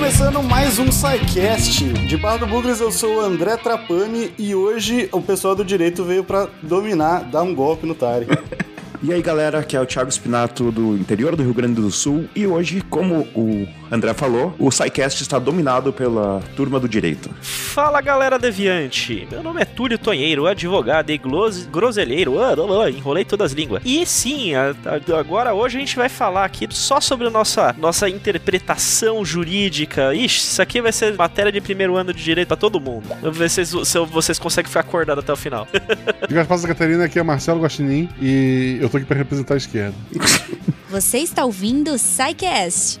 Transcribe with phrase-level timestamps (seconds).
[0.00, 1.84] começando mais um SciCast.
[1.84, 6.02] De Barra do Bugres, eu sou o André Trapani e hoje o pessoal do direito
[6.04, 8.26] veio para dominar, dar um golpe no Tari.
[9.02, 12.28] E aí galera, aqui é o Thiago Spinato do interior do Rio Grande do Sul
[12.36, 17.28] e hoje, como o André falou, o SciCast está dominado pela turma do direito.
[17.40, 21.20] Fala galera deviante, meu nome é Túlio Tonheiro, advogado e
[21.70, 22.54] groselheiro, ah,
[22.88, 23.82] enrolei todas as línguas.
[23.84, 24.52] E sim,
[25.18, 30.14] agora hoje a gente vai falar aqui só sobre a nossa, nossa interpretação jurídica.
[30.14, 33.04] Ixi, isso aqui vai ser matéria de primeiro ano de direito para todo mundo.
[33.20, 35.66] Vamos ver se, se vocês conseguem ficar acordados até o final.
[36.28, 39.94] Diga Paz Catarina, aqui é Marcelo Guaxinim e eu tô aqui para representar a esquerda.
[40.90, 43.00] Você está ouvindo o SciCast,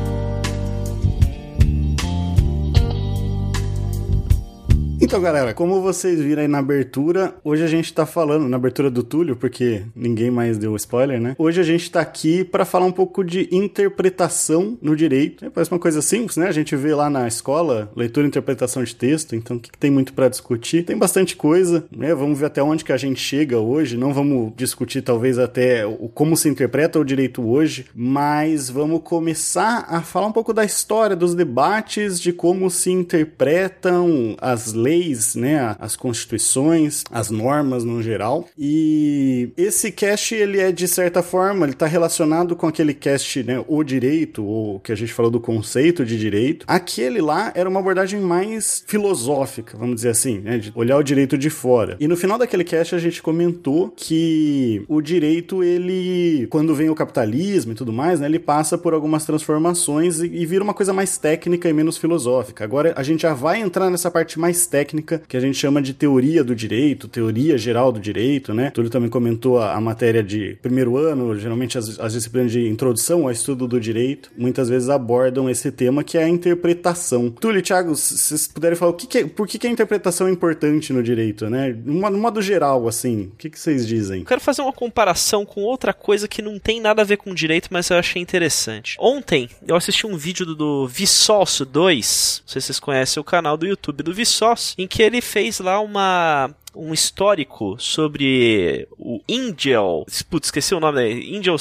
[5.03, 8.89] Então, galera, como vocês viram aí na abertura, hoje a gente tá falando, na abertura
[8.89, 11.35] do Túlio, porque ninguém mais deu spoiler, né?
[11.39, 15.43] Hoje a gente tá aqui para falar um pouco de interpretação no direito.
[15.43, 16.47] É, parece uma coisa simples, né?
[16.47, 19.77] A gente vê lá na escola, leitura e interpretação de texto, então o que, que
[19.77, 20.83] tem muito para discutir?
[20.83, 22.13] Tem bastante coisa, né?
[22.13, 23.97] Vamos ver até onde que a gente chega hoje.
[23.97, 29.83] Não vamos discutir, talvez, até o como se interpreta o direito hoje, mas vamos começar
[29.89, 35.35] a falar um pouco da história, dos debates, de como se interpretam as leis leis,
[35.35, 38.47] né, as constituições, as normas no geral.
[38.57, 43.63] E esse cast ele é de certa forma, ele está relacionado com aquele cast, né,
[43.67, 46.65] o direito, ou que a gente falou do conceito de direito.
[46.67, 51.37] Aquele lá era uma abordagem mais filosófica, vamos dizer assim, né, de olhar o direito
[51.37, 51.95] de fora.
[51.99, 56.95] E no final daquele cast a gente comentou que o direito ele, quando vem o
[56.95, 60.91] capitalismo e tudo mais, né, ele passa por algumas transformações e, e vira uma coisa
[60.91, 62.63] mais técnica e menos filosófica.
[62.63, 65.81] Agora a gente já vai entrar nessa parte mais técnica técnica que a gente chama
[65.81, 68.71] de teoria do direito, teoria geral do direito, né?
[68.71, 73.23] Túlio também comentou a, a matéria de primeiro ano, geralmente as, as, disciplinas de introdução
[73.23, 77.29] ao estudo do direito, muitas vezes abordam esse tema que é a interpretação.
[77.29, 80.27] Túlio, Thiago, se vocês puderem falar o que, que é, por que, que a interpretação
[80.27, 81.75] é importante no direito, né?
[81.85, 84.23] No modo geral, assim, o que, que vocês dizem?
[84.23, 87.69] Quero fazer uma comparação com outra coisa que não tem nada a ver com direito,
[87.71, 88.95] mas eu achei interessante.
[88.99, 93.23] Ontem eu assisti um vídeo do, do Vsauce 2, não sei se vocês conhecem o
[93.23, 99.21] canal do YouTube do Vsauce, em que ele fez lá uma um histórico sobre o
[99.29, 100.05] Angel.
[100.29, 101.37] Putz, esqueci o nome dele.
[101.37, 101.57] Angel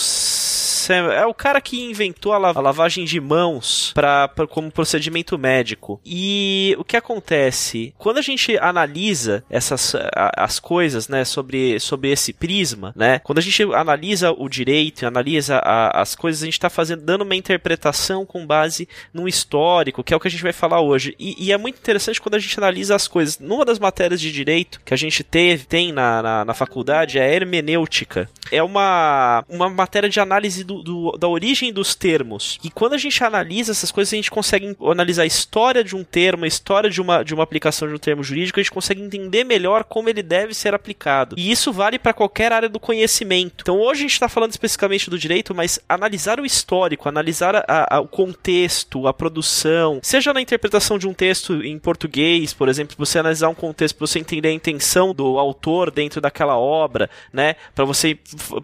[1.12, 6.00] é o cara que inventou a, lavagem de mãos pra, pra, como procedimento médico.
[6.04, 7.94] E o que acontece?
[7.98, 13.42] Quando a gente analisa essas as coisas, né, sobre, sobre esse prisma, né, quando a
[13.42, 18.24] gente analisa o direito, analisa a, as coisas, a gente está fazendo, dando uma interpretação
[18.24, 21.14] com base num histórico, que é o que a gente vai falar hoje.
[21.18, 23.38] E, e, é muito interessante quando a gente analisa as coisas.
[23.38, 27.22] Numa das matérias de direito que a gente teve, tem na, na, na faculdade é
[27.22, 28.28] a hermenêutica.
[28.50, 32.58] É uma, uma matéria de análise do, do, da origem dos termos.
[32.64, 36.02] E quando a gente analisa essas coisas, a gente consegue analisar a história de um
[36.02, 39.00] termo, a história de uma, de uma aplicação de um termo jurídico, a gente consegue
[39.00, 41.36] entender melhor como ele deve ser aplicado.
[41.38, 43.62] E isso vale para qualquer área do conhecimento.
[43.62, 47.96] Então hoje a gente está falando especificamente do direito, mas analisar o histórico, analisar a,
[47.96, 52.96] a, o contexto, a produção, seja na interpretação de um texto em português, por exemplo,
[52.98, 57.56] você analisar um contexto para você entender a intenção do autor dentro daquela obra, né?
[57.74, 58.18] Para você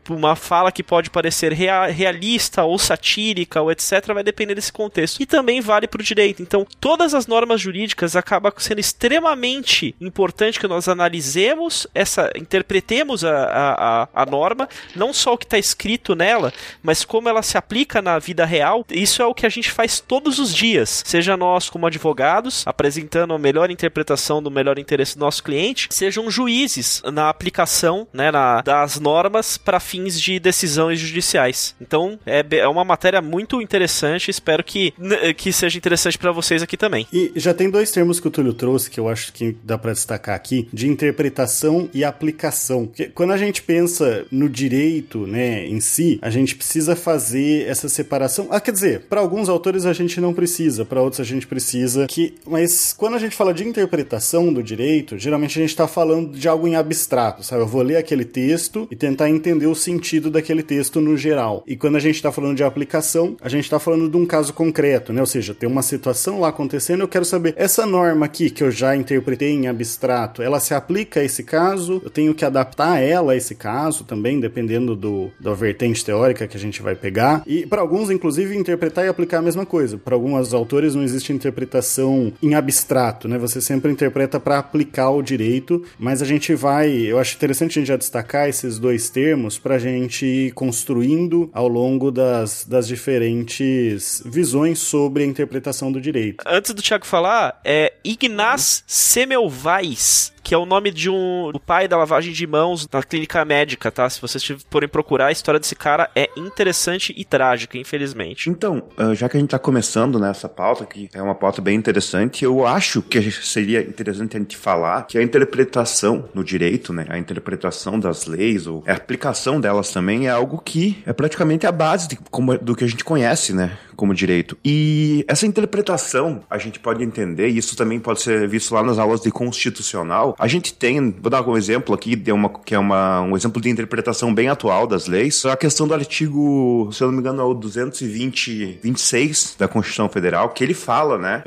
[0.09, 5.21] uma fala que pode parecer real, realista ou satírica ou etc, vai depender desse contexto.
[5.21, 6.43] E também vale para o direito.
[6.43, 14.09] Então, todas as normas jurídicas acaba sendo extremamente importante que nós analisemos essa, interpretemos a,
[14.15, 18.03] a, a norma, não só o que está escrito nela, mas como ela se aplica
[18.03, 18.85] na vida real.
[18.91, 23.35] Isso é o que a gente faz todos os dias, seja nós como advogados apresentando
[23.35, 28.63] a melhor interpretação do melhor interesse do nosso cliente, sejam juízes na aplicação, né, na,
[28.63, 31.75] das normas para fins de decisões judiciais.
[31.81, 34.31] Então é, é uma matéria muito interessante.
[34.31, 34.95] Espero que,
[35.37, 37.07] que seja interessante para vocês aqui também.
[37.13, 39.93] E já tem dois termos que o Túlio trouxe que eu acho que dá para
[39.93, 42.87] destacar aqui: de interpretação e aplicação.
[42.87, 47.89] Porque quando a gente pensa no direito, né, em si, a gente precisa fazer essa
[47.89, 48.49] separação.
[48.51, 52.07] Ah, quer dizer, para alguns autores a gente não precisa, para outros a gente precisa.
[52.07, 56.06] Que, mas quando a gente fala de interpretação do direito, geralmente a gente está falando
[56.31, 57.63] de algo em abstrato, sabe?
[57.63, 61.63] Eu vou ler aquele texto e tentar entender o sentido daquele texto no geral.
[61.67, 64.53] E quando a gente está falando de aplicação, a gente está falando de um caso
[64.53, 65.21] concreto, né?
[65.21, 68.71] Ou seja, tem uma situação lá acontecendo, eu quero saber, essa norma aqui que eu
[68.71, 72.01] já interpretei em abstrato, ela se aplica a esse caso?
[72.05, 76.57] Eu tenho que adaptar ela a esse caso também, dependendo do, da vertente teórica que
[76.57, 77.43] a gente vai pegar.
[77.47, 79.97] E para alguns, inclusive, interpretar e aplicar a mesma coisa.
[79.97, 83.39] Para alguns autores não existe interpretação em abstrato, né?
[83.39, 87.81] Você sempre interpreta para aplicar o direito mas a gente vai, eu acho interessante a
[87.81, 92.87] gente já destacar esses dois termos para a gente ir construindo ao longo das, das
[92.87, 96.45] diferentes visões sobre a interpretação do direito.
[96.47, 101.89] Antes do Thiago falar, é Ignaz Semmelweis que é o nome de um o pai
[101.89, 104.09] da lavagem de mãos na clínica médica, tá?
[104.09, 108.49] Se vocês forem procurar, a história desse cara é interessante e trágica, infelizmente.
[108.49, 111.77] Então, ah, já que a gente tá começando nessa pauta, que é uma pauta bem
[111.77, 117.07] interessante, eu acho que seria interessante a gente falar que a interpretação no direito, né,
[117.09, 121.73] a interpretação das leis, ou a aplicação delas também é algo que é praticamente a
[121.73, 124.57] base de, como, do que a gente conhece, né, como direito.
[124.65, 128.99] E essa interpretação, a gente pode entender, e isso também pode ser visto lá nas
[128.99, 132.79] aulas de constitucional, a gente tem, vou dar um exemplo aqui, de uma, que é
[132.79, 137.09] uma, um exemplo de interpretação bem atual das leis, a questão do artigo, se eu
[137.09, 141.43] não me engano, é o 220, 26 da Constituição Federal, que ele fala, né,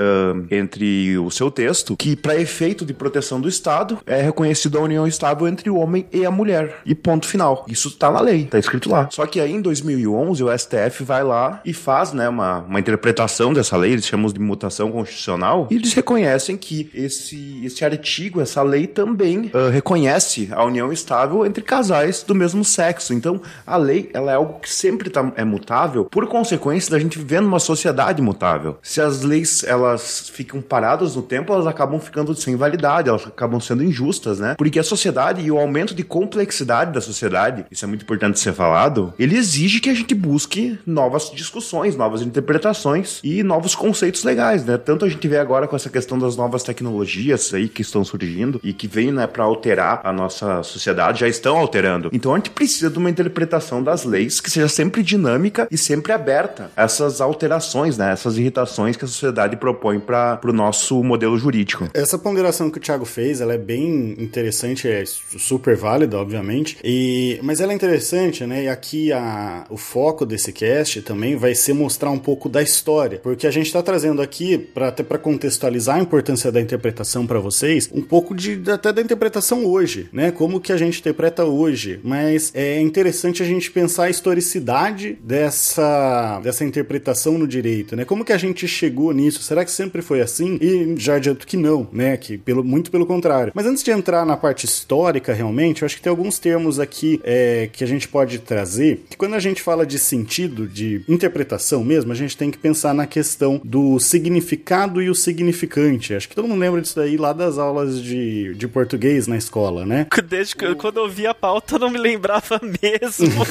[0.51, 5.07] entre o seu texto, que para efeito de proteção do Estado, é reconhecido a união
[5.07, 6.81] estável entre o homem e a mulher.
[6.85, 7.65] E ponto final.
[7.67, 9.07] Isso tá na lei, tá escrito lá.
[9.11, 13.53] Só que aí em 2011 o STF vai lá e faz, né, uma, uma interpretação
[13.53, 18.61] dessa lei, eles chamam de mutação constitucional, e eles reconhecem que esse, esse artigo, essa
[18.63, 23.13] lei lei também uh, reconhece a união estável entre casais do mesmo sexo.
[23.13, 27.17] Então, a lei ela é algo que sempre tá, é mutável, por consequência da gente
[27.17, 28.77] viver numa sociedade mutável.
[28.81, 33.59] Se as leis elas ficam paradas no tempo, elas acabam ficando sem validade, elas acabam
[33.59, 34.55] sendo injustas, né?
[34.57, 38.53] Porque a sociedade e o aumento de complexidade da sociedade, isso é muito importante ser
[38.53, 44.63] falado, ele exige que a gente busque novas discussões, novas interpretações e novos conceitos legais,
[44.65, 44.77] né?
[44.77, 48.59] Tanto a gente vê agora com essa questão das novas tecnologias aí que estão surgindo
[48.63, 52.09] e que vêm né, para alterar a nossa sociedade, já estão alterando.
[52.13, 56.11] Então a gente precisa de uma interpretação das leis que seja sempre dinâmica e sempre
[56.11, 61.37] aberta a essas alterações, né, essas irritações que a sociedade propõe para o nosso modelo
[61.37, 61.89] jurídico.
[61.93, 67.39] Essa ponderação que o Thiago fez, ela é bem interessante, é super válida, obviamente, e,
[67.41, 68.63] mas ela é interessante, né?
[68.65, 73.19] E aqui a, o foco desse cast também vai ser mostrar um pouco da história,
[73.19, 77.39] porque a gente está trazendo aqui, para até para contextualizar a importância da interpretação para
[77.39, 80.31] vocês, um pouco de até da interpretação hoje, né?
[80.31, 81.99] Como que a gente interpreta hoje.
[82.03, 88.05] Mas é interessante a gente pensar a historicidade dessa, dessa interpretação no direito, né?
[88.05, 89.41] Como que a gente chegou nisso?
[89.41, 90.57] Será que sempre foi assim?
[90.61, 92.17] E já adianto que não, né?
[92.17, 93.51] Que pelo, muito pelo contrário.
[93.55, 97.19] Mas antes de entrar na parte histórica, realmente, eu acho que tem alguns termos aqui
[97.23, 101.83] é, que a gente pode trazer, que quando a gente fala de sentido, de interpretação
[101.83, 106.13] mesmo, a gente tem que pensar na questão do significado e o significante.
[106.13, 109.85] Acho que todo mundo lembra disso daí lá das aulas de de, português na escola,
[109.85, 110.07] né?
[110.27, 113.45] Desde que quando eu vi a pauta eu não me lembrava mesmo.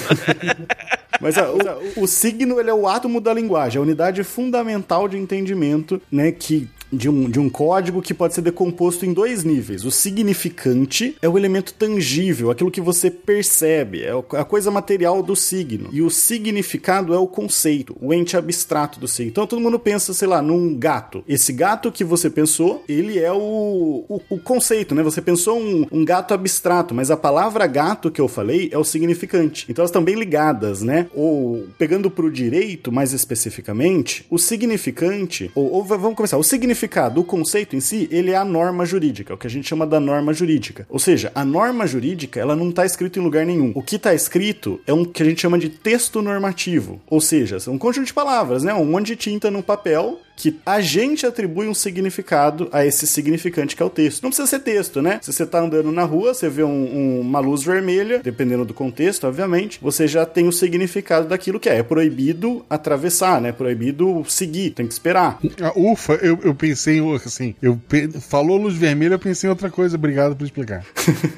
[1.20, 6.00] Mas o, o, signo ele é o átomo da linguagem, a unidade fundamental de entendimento,
[6.12, 9.84] né, que de um, de um código que pode ser decomposto em dois níveis.
[9.84, 15.36] O significante é o elemento tangível, aquilo que você percebe, é a coisa material do
[15.36, 15.90] signo.
[15.92, 19.30] E o significado é o conceito, o ente abstrato do signo.
[19.30, 21.22] Então todo mundo pensa, sei lá, num gato.
[21.28, 25.02] Esse gato que você pensou, ele é o, o, o conceito, né?
[25.02, 28.84] Você pensou um, um gato abstrato, mas a palavra gato que eu falei é o
[28.84, 29.66] significante.
[29.68, 31.06] Então elas estão bem ligadas, né?
[31.14, 36.77] Ou pegando para o direito, mais especificamente, o significante, ou, ou vamos começar, o significante
[36.78, 39.86] significado, o conceito em si, ele é a norma jurídica, o que a gente chama
[39.86, 40.86] da norma jurídica.
[40.88, 43.72] Ou seja, a norma jurídica, ela não está escrita em lugar nenhum.
[43.74, 47.00] O que está escrito é um que a gente chama de texto normativo.
[47.08, 48.72] Ou seja, um conjunto de palavras, né?
[48.72, 53.74] Um monte de tinta no papel que a gente atribui um significado a esse significante
[53.74, 54.22] que é o texto.
[54.22, 55.18] Não precisa ser texto, né?
[55.20, 58.72] Se você tá andando na rua, você vê um, um, uma luz vermelha, dependendo do
[58.72, 61.78] contexto, obviamente, você já tem o significado daquilo que é.
[61.78, 63.48] É proibido atravessar, né?
[63.48, 65.40] É proibido seguir, tem que esperar.
[65.60, 68.08] Ah, ufa, eu, eu pensei assim, eu pe...
[68.20, 69.96] falou luz vermelha, eu pensei em outra coisa.
[69.96, 70.84] Obrigado por explicar.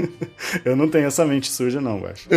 [0.64, 2.28] eu não tenho essa mente suja, não, acho.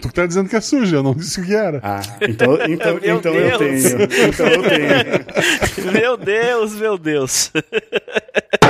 [0.00, 1.80] tu tá dizendo que é suja, eu não disse o que era.
[1.82, 4.02] Ah, então, então, então eu tenho.
[4.28, 5.92] Então eu tenho.
[5.92, 7.50] Meu Deus, meu Deus.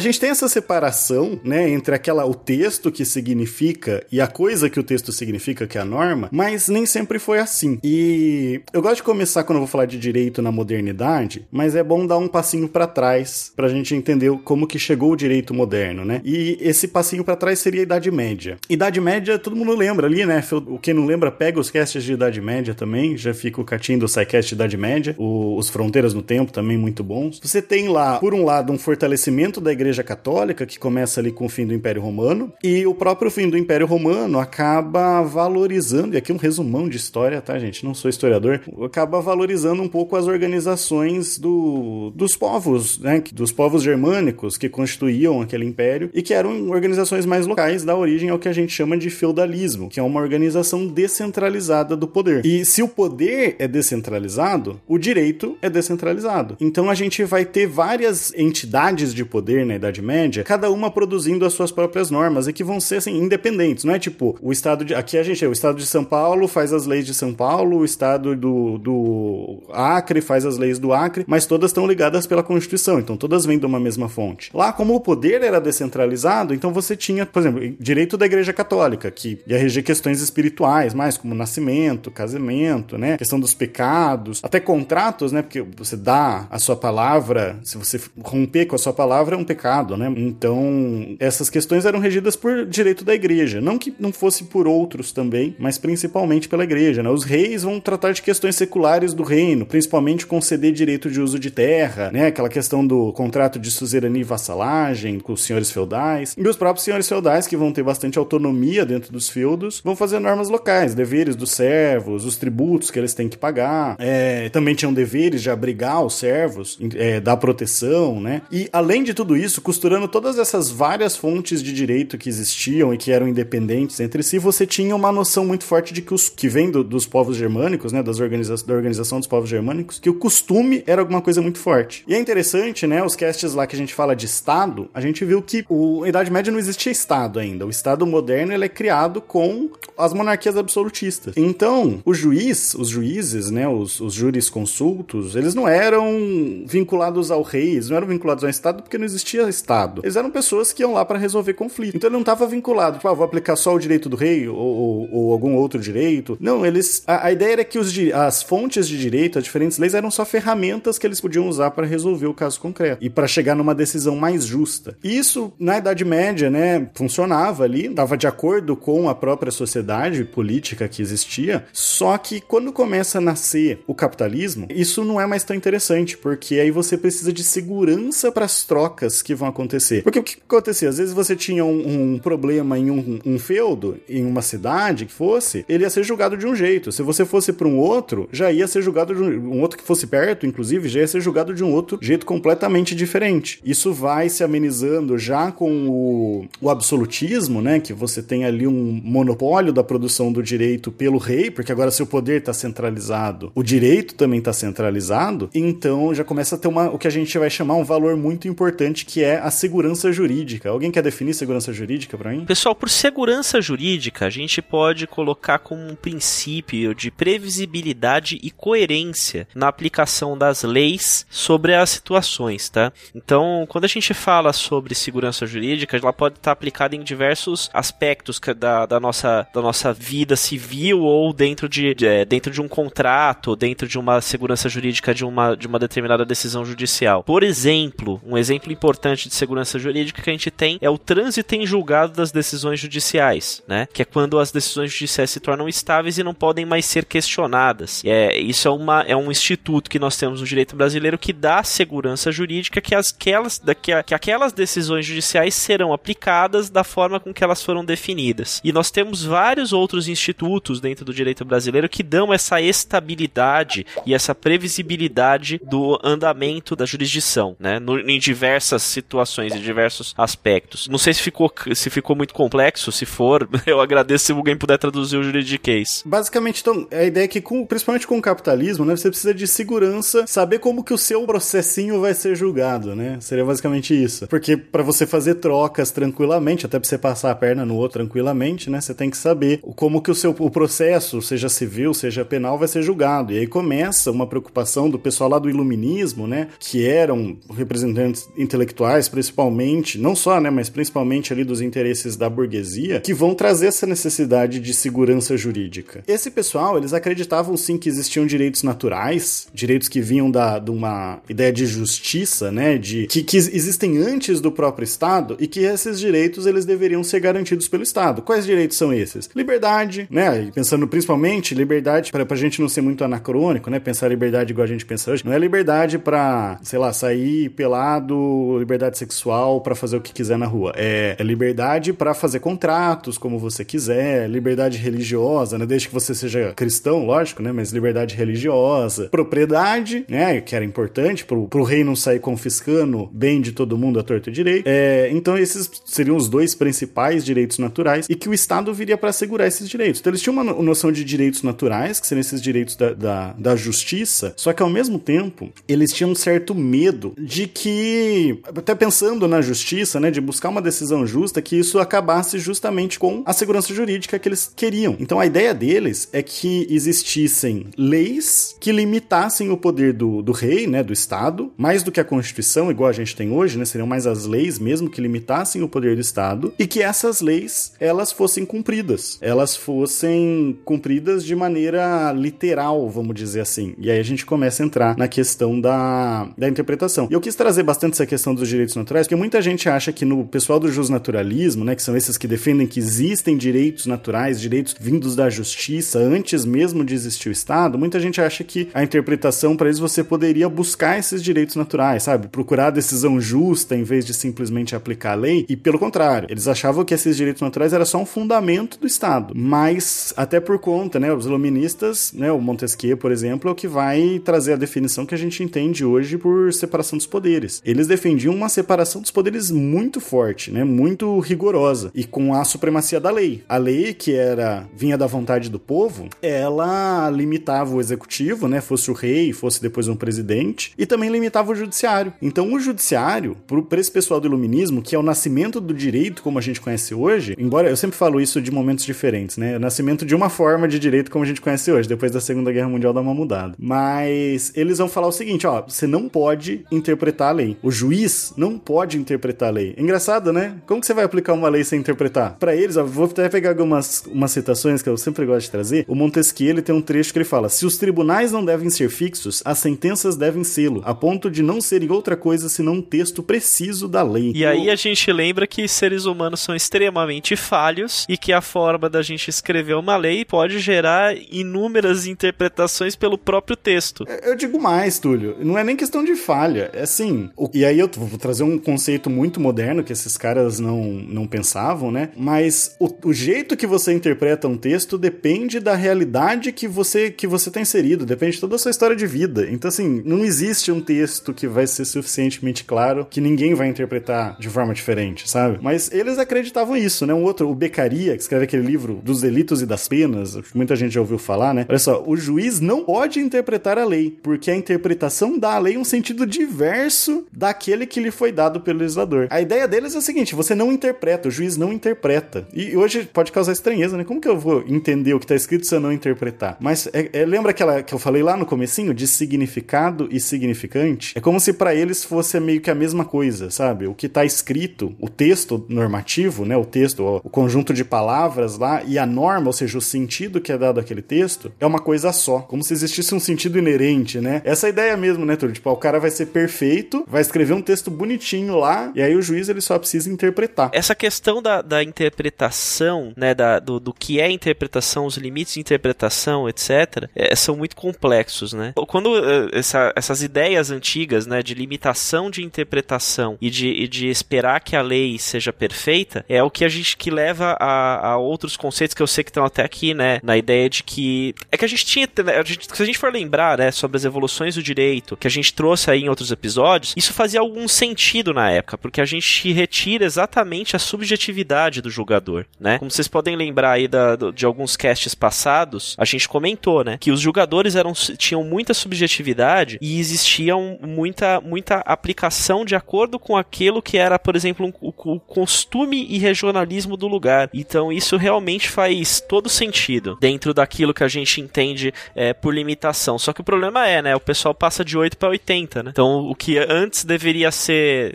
[0.00, 4.70] A gente tem essa separação, né, entre aquela o texto que significa e a coisa
[4.70, 7.78] que o texto significa, que é a norma, mas nem sempre foi assim.
[7.84, 11.82] E eu gosto de começar quando eu vou falar de direito na modernidade, mas é
[11.84, 16.02] bom dar um passinho para trás pra gente entender como que chegou o direito moderno,
[16.02, 16.22] né?
[16.24, 18.56] E esse passinho para trás seria a Idade Média.
[18.70, 20.42] Idade Média, todo mundo lembra ali, né?
[20.66, 23.98] O que não lembra, pega os casts de Idade Média também, já fica o catinho
[23.98, 27.38] do SciCast de Idade Média, o, os Fronteiras no Tempo também muito bons.
[27.42, 31.32] Você tem lá, por um lado, um fortalecimento da igreja Igreja Católica, que começa ali
[31.32, 36.14] com o fim do Império Romano, e o próprio fim do Império Romano acaba valorizando,
[36.14, 37.84] e aqui um resumão de história, tá, gente?
[37.84, 43.22] Não sou historiador, acaba valorizando um pouco as organizações do, dos povos, né?
[43.32, 48.30] Dos povos germânicos que constituíam aquele império e que eram organizações mais locais, da origem
[48.30, 52.46] ao que a gente chama de feudalismo, que é uma organização descentralizada do poder.
[52.46, 56.56] E se o poder é descentralizado, o direito é descentralizado.
[56.60, 61.44] Então a gente vai ter várias entidades de poder na Idade Média, cada uma produzindo
[61.46, 64.84] as suas próprias normas e que vão ser assim independentes, não é tipo o estado
[64.84, 67.32] de aqui a gente é o estado de São Paulo faz as leis de São
[67.32, 72.26] Paulo, o estado do, do Acre faz as leis do Acre, mas todas estão ligadas
[72.26, 74.50] pela Constituição, então todas vêm de uma mesma fonte.
[74.52, 79.10] Lá como o poder era descentralizado, então você tinha, por exemplo, direito da Igreja Católica,
[79.10, 85.32] que ia reger questões espirituais, mais como nascimento, casamento, né, questão dos pecados, até contratos,
[85.32, 89.38] né, porque você dá a sua palavra, se você romper com a sua palavra é
[89.38, 89.59] um pecado,
[89.96, 90.12] né?
[90.16, 95.12] Então, essas questões eram regidas por direito da igreja, não que não fosse por outros
[95.12, 97.10] também, mas principalmente pela igreja, né?
[97.10, 101.50] Os reis vão tratar de questões seculares do reino, principalmente conceder direito de uso de
[101.50, 102.26] terra, né?
[102.26, 106.34] Aquela questão do contrato de suzerania e vassalagem com os senhores feudais.
[106.36, 110.18] E os próprios senhores feudais, que vão ter bastante autonomia dentro dos feudos, vão fazer
[110.18, 113.96] normas locais, deveres dos servos, os tributos que eles têm que pagar.
[113.98, 118.42] É, também tinham deveres de abrigar os servos, é, dar proteção, né?
[118.50, 122.98] E além de tudo isso, costurando todas essas várias fontes de direito que existiam e
[122.98, 126.48] que eram independentes entre si, você tinha uma noção muito forte de que os que
[126.48, 130.14] vem do, dos povos germânicos, né, das organiza da organização dos povos germânicos, que o
[130.14, 132.04] costume era alguma coisa muito forte.
[132.06, 135.24] E é interessante, né, os casts lá que a gente fala de Estado, a gente
[135.24, 137.66] viu que o, na Idade Média não existia Estado ainda.
[137.66, 141.34] O Estado moderno ele é criado com as monarquias absolutistas.
[141.36, 147.72] Então, o juiz, os juízes, né, os, os jurisconsultos, eles não eram vinculados ao rei,
[147.72, 150.00] eles não eram vinculados ao Estado porque não existia Estado.
[150.04, 151.96] Eles eram pessoas que iam lá para resolver conflito.
[151.96, 154.56] Então ele não estava vinculado, tipo, ah, vou aplicar só o direito do rei ou,
[154.56, 156.36] ou, ou algum outro direito.
[156.40, 157.02] Não, eles.
[157.06, 160.24] A, a, ideia era que os, as fontes de direito, as diferentes leis, eram só
[160.24, 164.16] ferramentas que eles podiam usar para resolver o caso concreto e para chegar numa decisão
[164.16, 164.96] mais justa.
[165.02, 170.88] Isso, na Idade Média, né, funcionava ali, estava de acordo com a própria sociedade política
[170.88, 175.56] que existia, só que quando começa a nascer o capitalismo, isso não é mais tão
[175.56, 180.02] interessante, porque aí você precisa de segurança para as trocas que vão acontecer.
[180.02, 180.88] Porque o que acontecia?
[180.88, 185.12] Às vezes você tinha um, um problema em um, um, feudo, em uma cidade que
[185.12, 186.90] fosse, ele ia ser julgado de um jeito.
[186.90, 189.84] Se você fosse para um outro, já ia ser julgado de um, um outro que
[189.84, 193.60] fosse perto, inclusive, já ia ser julgado de um outro jeito completamente diferente.
[193.64, 197.78] Isso vai se amenizando já com o, o absolutismo, né?
[197.78, 202.06] Que você tem ali um monopólio da produção do direito pelo rei, porque agora seu
[202.06, 206.98] poder está centralizado, o direito também está centralizado, então já começa a ter uma, o
[206.98, 210.68] que a gente vai chamar um valor muito importante que é a segurança jurídica.
[210.68, 212.44] Alguém quer definir segurança jurídica para mim?
[212.44, 219.46] Pessoal, por segurança jurídica, a gente pode colocar como um princípio de previsibilidade e coerência
[219.54, 222.92] na aplicação das leis sobre as situações, tá?
[223.14, 228.40] Então, quando a gente fala sobre segurança jurídica, ela pode estar aplicada em diversos aspectos
[228.56, 232.68] da, da, nossa, da nossa vida civil ou dentro de, de é, dentro de um
[232.68, 237.22] contrato, dentro de uma segurança jurídica de uma, de uma determinada decisão judicial.
[237.22, 241.54] Por exemplo, um exemplo importante de segurança jurídica que a gente tem é o trânsito
[241.54, 243.86] em julgado das decisões judiciais, né?
[243.92, 248.02] Que é quando as decisões judiciais se tornam estáveis e não podem mais ser questionadas.
[248.04, 251.62] É, isso é, uma, é um instituto que nós temos no direito brasileiro que dá
[251.62, 257.32] segurança jurídica que, as, aquelas, que, que aquelas decisões judiciais serão aplicadas da forma com
[257.32, 258.60] que elas foram definidas.
[258.64, 264.14] E nós temos vários outros institutos dentro do direito brasileiro que dão essa estabilidade e
[264.14, 267.78] essa previsibilidade do andamento da jurisdição, né?
[267.78, 270.88] No, em diversas situações, em diversos aspectos.
[270.88, 274.78] Não sei se ficou, se ficou muito complexo, se for, eu agradeço se alguém puder
[274.78, 276.02] traduzir o juridiquês.
[276.06, 279.46] Basicamente, então, a ideia é que, com, principalmente com o capitalismo, né, você precisa de
[279.46, 283.18] segurança, saber como que o seu processinho vai ser julgado, né?
[283.20, 284.26] Seria basicamente isso.
[284.26, 288.70] Porque para você fazer trocas tranquilamente, até pra você passar a perna no outro tranquilamente,
[288.70, 292.58] né, você tem que saber como que o seu o processo, seja civil, seja penal,
[292.58, 293.32] vai ser julgado.
[293.32, 298.89] E aí começa uma preocupação do pessoal lá do iluminismo, né, que eram representantes intelectuais,
[299.08, 303.86] principalmente, não só, né, mas principalmente ali dos interesses da burguesia, que vão trazer essa
[303.86, 306.02] necessidade de segurança jurídica.
[306.06, 311.20] Esse pessoal, eles acreditavam sim que existiam direitos naturais, direitos que vinham da, de uma
[311.28, 315.98] ideia de justiça, né, de que, que existem antes do próprio Estado e que esses
[315.98, 318.22] direitos eles deveriam ser garantidos pelo Estado.
[318.22, 319.28] Quais direitos são esses?
[319.34, 324.52] Liberdade, né, pensando principalmente liberdade para a gente não ser muito anacrônico, né, pensar liberdade
[324.52, 329.60] igual a gente pensa hoje, não é liberdade para, sei lá, sair pelado, liberdade sexual
[329.60, 330.72] para fazer o que quiser na rua.
[330.76, 335.66] É, é liberdade para fazer contratos como você quiser, liberdade religiosa, né?
[335.66, 337.50] Desde que você seja cristão, lógico, né?
[337.50, 340.40] Mas liberdade religiosa, propriedade, né?
[340.40, 344.30] Que era importante pro, pro rei não sair confiscando bem de todo mundo a torta
[344.30, 344.64] direito.
[344.66, 349.10] É, então esses seriam os dois principais direitos naturais e que o Estado viria para
[349.10, 350.00] assegurar esses direitos.
[350.00, 353.56] Então eles tinham uma noção de direitos naturais, que seriam esses direitos da, da, da
[353.56, 359.26] justiça, só que ao mesmo tempo eles tinham um certo medo de que, até pensando
[359.26, 363.74] na justiça, né, de buscar uma decisão justa, que isso acabasse justamente com a segurança
[363.74, 364.96] jurídica que eles queriam.
[365.00, 370.66] Então a ideia deles é que existissem leis que limitassem o poder do, do rei,
[370.66, 373.86] né, do Estado, mais do que a Constituição, igual a gente tem hoje, né, seriam
[373.86, 378.12] mais as leis mesmo que limitassem o poder do Estado, e que essas leis elas
[378.12, 383.74] fossem cumpridas, elas fossem cumpridas de maneira literal, vamos dizer assim.
[383.78, 387.08] E aí a gente começa a entrar na questão da, da interpretação.
[387.10, 390.04] E eu quis trazer bastante essa questão dos direitos naturais, porque muita gente acha que
[390.04, 394.74] no pessoal do justnaturalismo, né, que são esses que defendem que existem direitos naturais, direitos
[394.78, 399.56] vindos da justiça antes mesmo de existir o Estado, muita gente acha que a interpretação
[399.56, 402.28] para eles você poderia buscar esses direitos naturais, sabe?
[402.28, 405.46] Procurar a decisão justa em vez de simplesmente aplicar a lei.
[405.48, 409.32] E pelo contrário, eles achavam que esses direitos naturais era só um fundamento do Estado.
[409.36, 413.68] Mas até por conta, né, os iluministas, né, o Montesquieu, por exemplo, é o que
[413.68, 417.62] vai trazer a definição que a gente entende hoje por separação dos poderes.
[417.64, 422.98] Eles defendiam uma separação dos poderes muito forte, né, muito rigorosa e com a supremacia
[422.98, 423.44] da lei.
[423.48, 428.90] A lei que era vinha da vontade do povo, ela limitava o executivo, né, fosse
[428.90, 432.12] o rei, fosse depois um presidente, e também limitava o judiciário.
[432.22, 433.36] Então, o judiciário,
[433.68, 436.94] para esse pessoal do iluminismo, que é o nascimento do direito como a gente conhece
[436.94, 440.66] hoje, embora eu sempre falo isso de momentos diferentes, né, o nascimento de uma forma
[440.66, 443.54] de direito como a gente conhece hoje, depois da Segunda Guerra Mundial dá uma mudada.
[443.58, 447.56] Mas eles vão falar o seguinte, ó, você não pode interpretar a lei.
[447.62, 449.74] O juiz não pode interpretar a lei.
[449.76, 450.56] Engraçado, né?
[450.66, 452.36] Como que você vai aplicar uma lei sem interpretar?
[452.38, 455.84] Para eles, ó, vou até pegar algumas umas citações que eu sempre gosto de trazer.
[455.88, 458.88] O Montesquieu, ele tem um trecho que ele fala: "Se os tribunais não devem ser
[458.90, 463.22] fixos, as sentenças devem sê-lo, a ponto de não serem outra coisa senão um texto
[463.22, 468.16] preciso da lei." E aí a gente lembra que seres humanos são extremamente falhos e
[468.16, 474.04] que a forma da gente escrever uma lei pode gerar inúmeras interpretações pelo próprio texto.
[474.22, 477.30] Eu digo mais, Túlio, não é nem questão de falha, é assim.
[477.36, 481.26] O, e aí eu vou trazer um conceito muito moderno que esses caras não, não
[481.26, 482.10] pensavam, né?
[482.16, 487.26] Mas o, o jeito que você interpreta um texto depende da realidade que você que
[487.26, 489.48] você tá inserido, depende de toda a sua história de vida.
[489.50, 494.36] Então, assim, não existe um texto que vai ser suficientemente claro que ninguém vai interpretar
[494.38, 495.58] de forma diferente, sabe?
[495.62, 497.14] Mas eles acreditavam isso, né?
[497.14, 500.92] Um outro, o Beccaria, que escreve aquele livro dos delitos e das penas, muita gente
[500.94, 501.66] já ouviu falar, né?
[501.68, 505.76] Olha só, o juiz não pode interpretar a lei, porque a interpretação dá à lei
[505.76, 509.26] um sentido diverso daquele que lhe foi dado pelo legislador.
[509.30, 512.46] A ideia deles é o seguinte: você não interpreta, o juiz não interpreta.
[512.52, 514.04] E hoje pode causar estranheza, né?
[514.04, 516.56] Como que eu vou entender o que tá escrito se eu não interpretar?
[516.60, 521.16] Mas é, é, lembra aquela que eu falei lá no comecinho de significado e significante?
[521.16, 523.86] É como se para eles fosse meio que a mesma coisa, sabe?
[523.86, 526.56] O que tá escrito, o texto normativo, né?
[526.56, 530.52] O texto, o conjunto de palavras lá e a norma, ou seja, o sentido que
[530.52, 532.40] é dado àquele texto, é uma coisa só.
[532.40, 534.42] Como se existisse um sentido inerente, né?
[534.44, 535.54] Essa é ideia mesmo, né, Túlio?
[535.54, 539.22] Tipo, o cara vai ser perfeito, vai escrever um texto bonitinho lá, e aí o
[539.22, 540.70] juiz ele só precisa interpretar.
[540.72, 545.60] Essa questão da, da interpretação, né, da, do, do que é interpretação, os limites de
[545.60, 548.72] interpretação, etc., é, são muito complexos, né?
[548.88, 554.08] Quando é, essa, essas ideias antigas, né, de limitação de interpretação e de, e de
[554.08, 558.16] esperar que a lei seja perfeita, é o que a gente que leva a, a
[558.16, 561.56] outros conceitos que eu sei que estão até aqui, né, na ideia de que é
[561.56, 564.04] que a gente tinha, né, a gente, se a gente for lembrar, né, sobre as
[564.04, 568.34] evoluções do direito que a gente trouxe aí em outros episódios, isso fazia algum sentido
[568.34, 572.78] na época, porque a gente retira exatamente a subjetividade do julgador, né?
[572.78, 577.10] Como vocês podem lembrar aí da, de alguns casts passados, a gente comentou, né, que
[577.10, 583.80] os julgadores eram, tinham muita subjetividade e existia muita, muita aplicação de acordo com aquilo
[583.80, 587.48] que era, por exemplo, um, o, o costume e regionalismo do lugar.
[587.54, 593.18] Então isso realmente faz todo sentido dentro daquilo que a gente entende é, por limitação.
[593.18, 595.90] Só que o problema é, né, o pessoal passa de 8 para 80, né?
[595.92, 597.69] Então o que antes deveria ser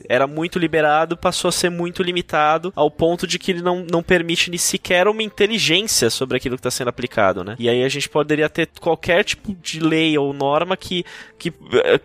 [0.07, 4.03] era muito liberado passou a ser muito limitado ao ponto de que ele não, não
[4.03, 7.55] permite nem sequer uma inteligência sobre aquilo que está sendo aplicado, né?
[7.59, 11.05] E aí a gente poderia ter qualquer tipo de lei ou norma que,
[11.37, 11.51] que,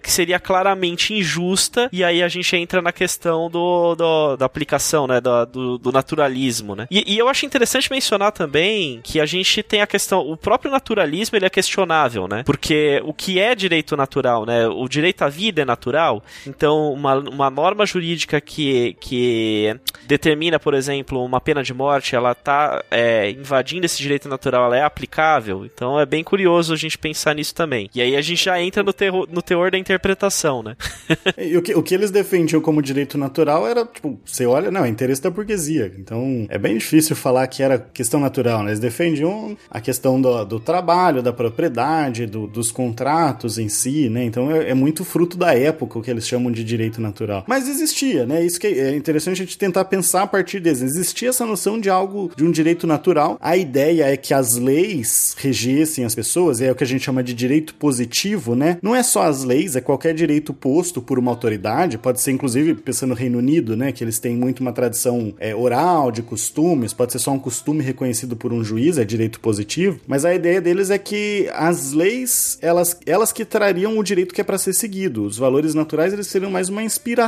[0.03, 5.07] que seria claramente injusta e aí a gente entra na questão do, do da aplicação,
[5.07, 5.21] né?
[5.21, 6.87] Do, do, do naturalismo, né?
[6.91, 10.71] E, e, eu acho interessante mencionar também que a gente tem a questão, o próprio
[10.71, 12.43] naturalismo ele é questionável, né?
[12.45, 14.67] Porque o que é direito natural, né?
[14.69, 19.74] O direito à vida é natural, então uma, uma uma norma jurídica que, que
[20.07, 24.76] determina, por exemplo, uma pena de morte, ela está é, invadindo esse direito natural, ela
[24.76, 25.64] é aplicável.
[25.64, 27.88] Então é bem curioso a gente pensar nisso também.
[27.94, 30.76] E aí a gente já entra no, terror, no teor da interpretação, né?
[31.38, 34.85] e o que, o que eles defendiam como direito natural era, tipo, você olha, não,
[34.85, 35.92] é interesse da burguesia.
[35.98, 38.70] Então é bem difícil falar que era questão natural, né?
[38.70, 44.24] Eles defendiam a questão do, do trabalho, da propriedade, do, dos contratos em si, né?
[44.24, 47.30] Então é, é, muito fruto da época o que eles chamam de direito natural.
[47.47, 48.45] Mas existia, né?
[48.45, 50.83] Isso que é interessante a gente tentar pensar a partir deles.
[50.83, 53.38] Existia essa noção de algo, de um direito natural.
[53.40, 57.23] A ideia é que as leis regessem as pessoas, é o que a gente chama
[57.23, 58.79] de direito positivo, né?
[58.83, 62.75] Não é só as leis, é qualquer direito posto por uma autoridade, pode ser inclusive
[62.75, 63.93] pensando no Reino Unido, né?
[63.93, 67.83] Que eles têm muito uma tradição é, oral, de costumes, pode ser só um costume
[67.83, 70.01] reconhecido por um juiz, é direito positivo.
[70.07, 74.40] Mas a ideia deles é que as leis, elas, elas que trariam o direito que
[74.40, 75.25] é para ser seguido.
[75.25, 77.20] Os valores naturais, eles seriam mais uma inspiração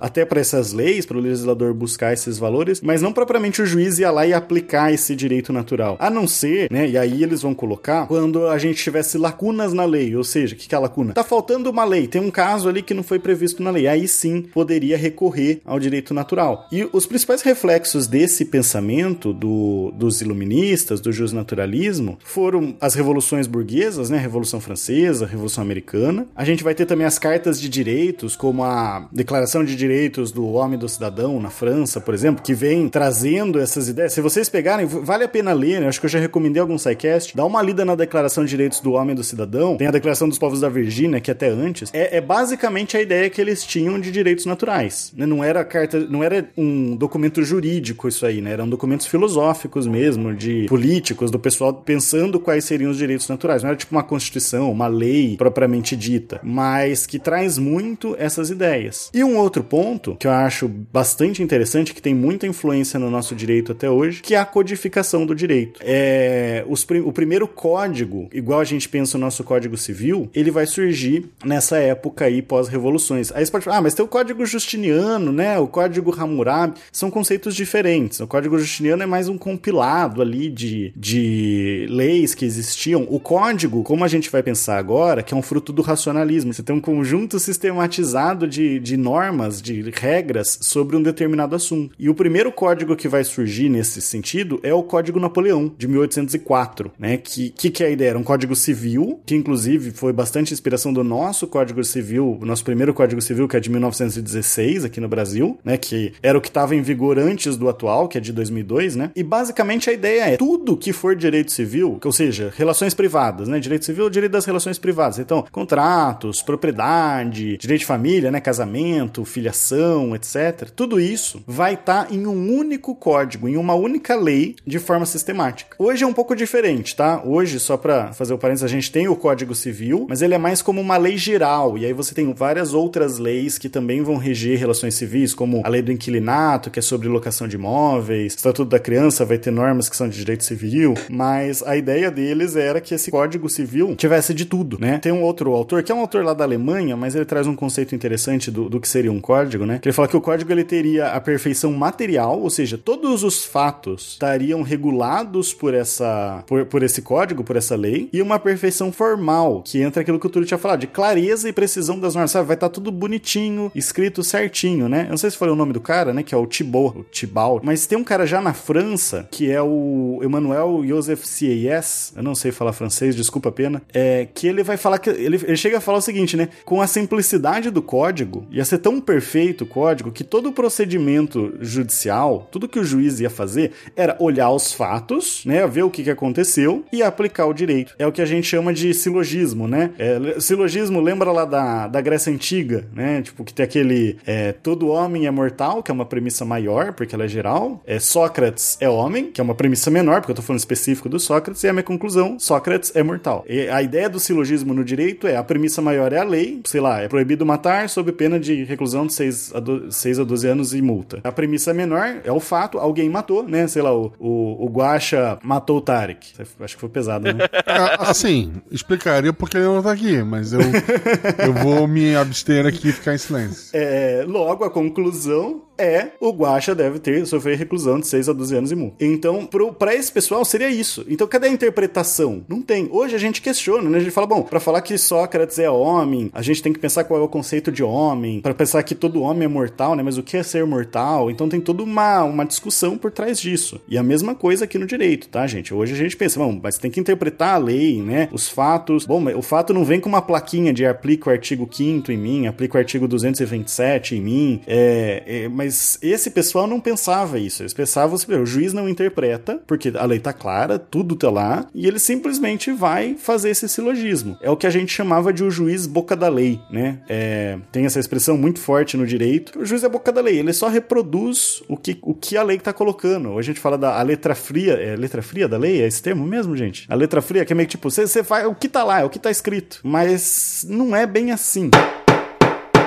[0.00, 3.98] até para essas leis, para o legislador buscar esses valores, mas não propriamente o juiz
[3.98, 5.96] ir lá e aplicar esse direito natural.
[5.98, 6.88] A não ser, né?
[6.88, 10.58] E aí eles vão colocar quando a gente tivesse lacunas na lei, ou seja, o
[10.58, 11.14] que, que é lacuna?
[11.14, 13.86] Tá faltando uma lei, tem um caso ali que não foi previsto na lei.
[13.86, 16.66] Aí sim poderia recorrer ao direito natural.
[16.70, 24.10] E os principais reflexos desse pensamento do, dos iluministas, do justnaturalismo, foram as revoluções burguesas,
[24.10, 24.18] né?
[24.18, 26.26] A Revolução Francesa, a Revolução Americana.
[26.34, 30.46] A gente vai ter também as cartas de direitos, como a Declaração de Direitos do
[30.52, 34.12] Homem e do Cidadão na França, por exemplo, que vem trazendo essas ideias.
[34.12, 35.88] Se vocês pegarem, vale a pena ler, né?
[35.88, 37.36] Acho que eu já recomendei algum sidecast.
[37.36, 39.76] Dá uma lida na Declaração de Direitos do Homem e do Cidadão.
[39.76, 41.90] Tem a Declaração dos Povos da Virgínia, que é até antes.
[41.92, 45.12] É, é basicamente a ideia que eles tinham de direitos naturais.
[45.16, 45.26] Né?
[45.26, 48.52] Não era carta, não era um documento jurídico isso aí, né?
[48.52, 53.64] Eram documentos filosóficos mesmo, de políticos, do pessoal pensando quais seriam os direitos naturais.
[53.64, 59.07] Não era tipo uma constituição, uma lei propriamente dita, mas que traz muito essas ideias.
[59.12, 63.34] E um outro ponto que eu acho bastante interessante, que tem muita influência no nosso
[63.34, 65.80] direito até hoje, que é a codificação do direito.
[65.82, 70.66] É, os, o primeiro código, igual a gente pensa no nosso Código Civil, ele vai
[70.66, 73.32] surgir nessa época aí pós-revoluções.
[73.32, 75.58] Aí você pode falar, ah, mas tem o Código Justiniano, né?
[75.58, 78.20] O Código Hammurabi, são conceitos diferentes.
[78.20, 83.06] O Código Justiniano é mais um compilado ali de, de leis que existiam.
[83.08, 86.52] O código, como a gente vai pensar agora, que é um fruto do racionalismo.
[86.52, 91.94] Você tem um conjunto sistematizado de, de normas, de regras sobre um determinado assunto.
[91.98, 96.90] E o primeiro código que vai surgir nesse sentido é o Código Napoleão, de 1804,
[96.98, 97.16] né?
[97.16, 98.10] Que, que, que é a ideia?
[98.10, 102.64] Era um código civil, que inclusive foi bastante inspiração do nosso Código Civil, o nosso
[102.64, 105.76] primeiro Código Civil, que é de 1916, aqui no Brasil, né?
[105.76, 109.10] Que era o que estava em vigor antes do atual, que é de 2002, né?
[109.14, 113.60] E basicamente a ideia é tudo que for direito civil, ou seja, relações privadas, né?
[113.60, 115.18] Direito civil direito das relações privadas.
[115.18, 118.40] Então, contratos, propriedade, direito de família, né?
[118.40, 118.77] Casamento,
[119.24, 120.70] filiação, etc.
[120.74, 125.06] Tudo isso vai estar tá em um único código, em uma única lei, de forma
[125.06, 125.76] sistemática.
[125.78, 127.22] Hoje é um pouco diferente, tá?
[127.24, 130.38] Hoje, só para fazer o parênteses, a gente tem o Código Civil, mas ele é
[130.38, 131.78] mais como uma lei geral.
[131.78, 135.68] E aí você tem várias outras leis que também vão reger relações civis, como a
[135.68, 139.88] lei do inquilinato, que é sobre locação de imóveis, Estatuto da Criança vai ter normas
[139.88, 144.32] que são de direito civil, mas a ideia deles era que esse Código Civil tivesse
[144.32, 144.98] de tudo, né?
[144.98, 147.54] Tem um outro autor, que é um autor lá da Alemanha, mas ele traz um
[147.54, 149.78] conceito interessante do, do que seria um código, né?
[149.78, 153.44] Que ele fala que o código ele teria a perfeição material, ou seja, todos os
[153.44, 158.92] fatos estariam regulados por essa por, por esse código, por essa lei, e uma perfeição
[158.92, 162.30] formal, que entra aquilo que o Túlio tinha falado, de clareza e precisão das normas,
[162.30, 162.46] sabe?
[162.46, 165.04] Vai estar tá tudo bonitinho, escrito certinho, né?
[165.06, 166.22] Eu não sei se foi o nome do cara, né?
[166.22, 169.62] Que é o Thibaut, o Thibaut, mas tem um cara já na França, que é
[169.62, 174.62] o Emmanuel Joseph Sieyès, eu não sei falar francês, desculpa a pena, é que ele
[174.62, 176.48] vai falar que ele, ele chega a falar o seguinte, né?
[176.64, 181.54] Com a simplicidade do código, ia ser tão perfeito o código que todo o procedimento
[181.60, 185.64] judicial, tudo que o juiz ia fazer era olhar os fatos, né?
[185.66, 187.94] Ver o que, que aconteceu e aplicar o direito.
[187.98, 189.92] É o que a gente chama de silogismo, né?
[189.96, 193.22] É, silogismo lembra lá da, da Grécia Antiga, né?
[193.22, 197.14] Tipo, que tem aquele é, todo homem é mortal, que é uma premissa maior, porque
[197.14, 197.80] ela é geral.
[197.86, 201.20] É, Sócrates é homem, que é uma premissa menor, porque eu tô falando específico do
[201.20, 203.44] Sócrates, e a minha conclusão, Sócrates é mortal.
[203.48, 206.80] E a ideia do silogismo no direito é a premissa maior é a lei, sei
[206.80, 210.74] lá, é proibido matar sob pena de reclusão de 6 a, 6 a 12 anos
[210.74, 211.20] e multa.
[211.24, 213.66] A premissa menor é o fato, alguém matou, né?
[213.66, 216.32] Sei lá, o, o, o Guacha matou o Tarek.
[216.60, 217.46] Acho que foi pesado, né?
[217.66, 222.88] Ah, assim, explicaria porque ele não tá aqui, mas eu, eu vou me abster aqui
[222.88, 223.70] e ficar em silêncio.
[223.72, 228.56] É, logo, a conclusão é o Guacha deve ter sofrer reclusão de 6 a 12
[228.56, 228.94] anos e mu.
[228.98, 231.06] Então, pro, pra esse pessoal seria isso.
[231.08, 232.44] Então, cadê a interpretação?
[232.48, 232.88] Não tem.
[232.90, 233.98] Hoje a gente questiona, né?
[233.98, 237.04] A gente fala, bom, pra falar que Sócrates é homem, a gente tem que pensar
[237.04, 240.02] qual é o conceito de homem, para pensar que todo homem é mortal, né?
[240.02, 241.30] Mas o que é ser mortal?
[241.30, 243.80] Então tem toda uma, uma discussão por trás disso.
[243.88, 245.72] E a mesma coisa aqui no direito, tá, gente?
[245.72, 248.28] Hoje a gente pensa, bom, mas tem que interpretar a lei, né?
[248.32, 249.06] Os fatos.
[249.06, 252.46] Bom, o fato não vem com uma plaquinha de aplica o artigo 5 em mim,
[252.46, 257.62] aplica o artigo 227 em mim, é, é, mas esse pessoal não pensava isso.
[257.62, 261.66] Eles pensavam assim, o juiz não interpreta, porque a lei tá clara, tudo tá lá,
[261.74, 264.36] e ele simplesmente vai fazer esse silogismo.
[264.42, 267.00] É o que a gente chamava de o juiz boca da lei, né?
[267.08, 269.58] É, tem essa expressão muito forte no direito.
[269.60, 272.58] O juiz é boca da lei, ele só reproduz o que, o que a lei
[272.58, 273.30] tá colocando.
[273.30, 275.80] Ou a gente fala da letra fria, é letra fria da lei?
[275.82, 276.86] É esse termo mesmo, gente?
[276.88, 279.04] A letra fria que é meio que tipo, você faz o que tá lá, é
[279.04, 279.80] o que tá escrito.
[279.82, 281.70] Mas não é bem assim.